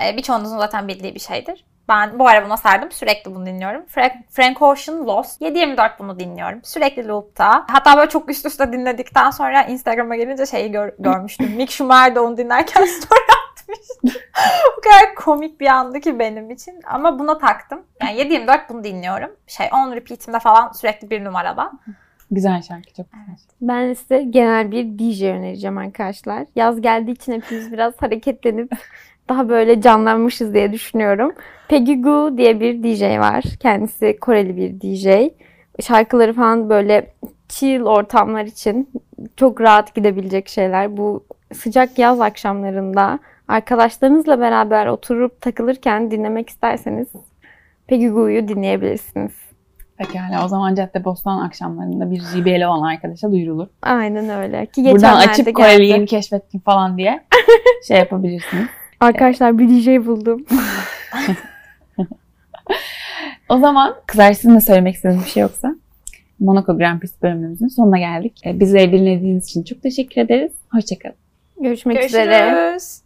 E, 0.05 0.17
birçoğunuzun 0.17 0.57
zaten 0.57 0.87
bildiği 0.87 1.15
bir 1.15 1.19
şeydir. 1.19 1.65
Ben 1.89 2.19
bu 2.19 2.27
ara 2.27 2.45
buna 2.45 2.57
sardım. 2.57 2.91
Sürekli 2.91 3.35
bunu 3.35 3.45
dinliyorum. 3.45 3.85
Frank, 3.87 4.13
Frank 4.29 4.61
Ocean 4.61 5.05
Lost. 5.07 5.41
7-24 5.41 5.91
bunu 5.99 6.19
dinliyorum. 6.19 6.59
Sürekli 6.63 7.07
loop'ta. 7.07 7.65
Hatta 7.71 7.97
böyle 7.97 8.09
çok 8.09 8.29
üst 8.29 8.45
üste 8.45 8.73
dinledikten 8.73 9.31
sonra 9.31 9.63
Instagram'a 9.63 10.15
gelince 10.15 10.45
şeyi 10.45 10.71
gör- 10.71 10.93
görmüştüm. 10.99 11.51
Mick 11.55 11.71
Schumacher 11.71 12.15
de 12.15 12.19
onu 12.19 12.37
dinlerken 12.37 12.85
story 12.85 13.19
atmış. 13.51 13.79
bu 14.77 14.81
kadar 14.81 15.15
komik 15.15 15.59
bir 15.59 15.67
andı 15.67 15.99
ki 15.99 16.19
benim 16.19 16.51
için. 16.51 16.81
Ama 16.85 17.19
buna 17.19 17.37
taktım. 17.37 17.81
Yani 18.01 18.21
7-24 18.21 18.59
bunu 18.69 18.83
dinliyorum. 18.83 19.31
Şey 19.47 19.69
on 19.73 19.91
repeat'imde 19.95 20.39
falan 20.39 20.71
sürekli 20.71 21.09
bir 21.09 21.23
numarada. 21.23 21.71
Güzel 22.31 22.61
şarkı 22.61 22.93
çok 22.93 23.05
güzel. 23.11 23.35
Ben 23.61 23.93
size 23.93 24.23
genel 24.23 24.71
bir 24.71 24.99
DJ 24.99 25.23
önereceğim 25.23 25.77
arkadaşlar. 25.77 26.47
Yaz 26.55 26.81
geldiği 26.81 27.11
için 27.11 27.33
hepimiz 27.33 27.71
biraz 27.71 27.93
hareketlenip 28.01 28.71
daha 29.29 29.49
böyle 29.49 29.81
canlanmışız 29.81 30.53
diye 30.53 30.73
düşünüyorum. 30.73 31.31
Peggy 31.67 31.93
Goo 31.93 32.37
diye 32.37 32.59
bir 32.59 32.83
DJ 32.83 33.01
var. 33.01 33.43
Kendisi 33.59 34.17
Koreli 34.21 34.57
bir 34.57 34.81
DJ. 34.81 35.31
Şarkıları 35.79 36.33
falan 36.33 36.69
böyle 36.69 37.13
chill 37.49 37.81
ortamlar 37.81 38.45
için 38.45 38.89
çok 39.37 39.61
rahat 39.61 39.95
gidebilecek 39.95 40.49
şeyler. 40.49 40.97
Bu 40.97 41.23
sıcak 41.53 41.99
yaz 41.99 42.21
akşamlarında 42.21 43.19
arkadaşlarınızla 43.47 44.39
beraber 44.39 44.87
oturup 44.87 45.41
takılırken 45.41 46.11
dinlemek 46.11 46.49
isterseniz 46.49 47.07
Peggy 47.87 48.07
Goo'yu 48.07 48.47
dinleyebilirsiniz. 48.47 49.50
Pekala 50.01 50.45
o 50.45 50.47
zaman 50.47 50.75
Caddebostan 50.75 51.39
akşamlarında 51.39 52.11
bir 52.11 52.21
JBL 52.21 52.63
olan 52.67 52.81
arkadaşa 52.81 53.31
duyurulur. 53.31 53.67
Aynen 53.81 54.29
öyle. 54.29 54.65
Ki 54.65 54.81
Buradan 54.83 54.93
geçenlerde 54.93 55.31
açıp 55.31 55.45
geldi. 55.45 55.53
Koreli 55.53 55.87
yeni 55.87 56.05
keşfettim 56.05 56.59
falan 56.59 56.97
diye 56.97 57.23
şey 57.87 57.97
yapabilirsiniz. 57.97 58.67
Arkadaşlar 58.99 59.57
bir 59.57 59.69
DJ 59.69 60.05
buldum. 60.05 60.45
O 63.49 63.57
zaman 63.57 63.95
kızlar 64.07 64.33
sizin 64.33 64.55
de 64.55 64.61
söylemek 64.61 64.95
istediğiniz 64.95 65.25
bir 65.25 65.29
şey 65.29 65.41
yoksa 65.41 65.75
Monaco 66.39 66.77
Grand 66.77 66.99
Prix 66.99 67.21
bölümümüzün 67.21 67.67
sonuna 67.67 67.97
geldik. 67.97 68.41
E, 68.45 68.59
Bizleri 68.59 68.91
dinlediğiniz 68.91 69.45
için 69.45 69.63
çok 69.63 69.81
teşekkür 69.81 70.21
ederiz. 70.21 70.51
Hoşçakalın. 70.71 71.15
Görüşmek 71.61 72.03
üzere. 72.03 72.49
Görüşürüz. 72.49 73.01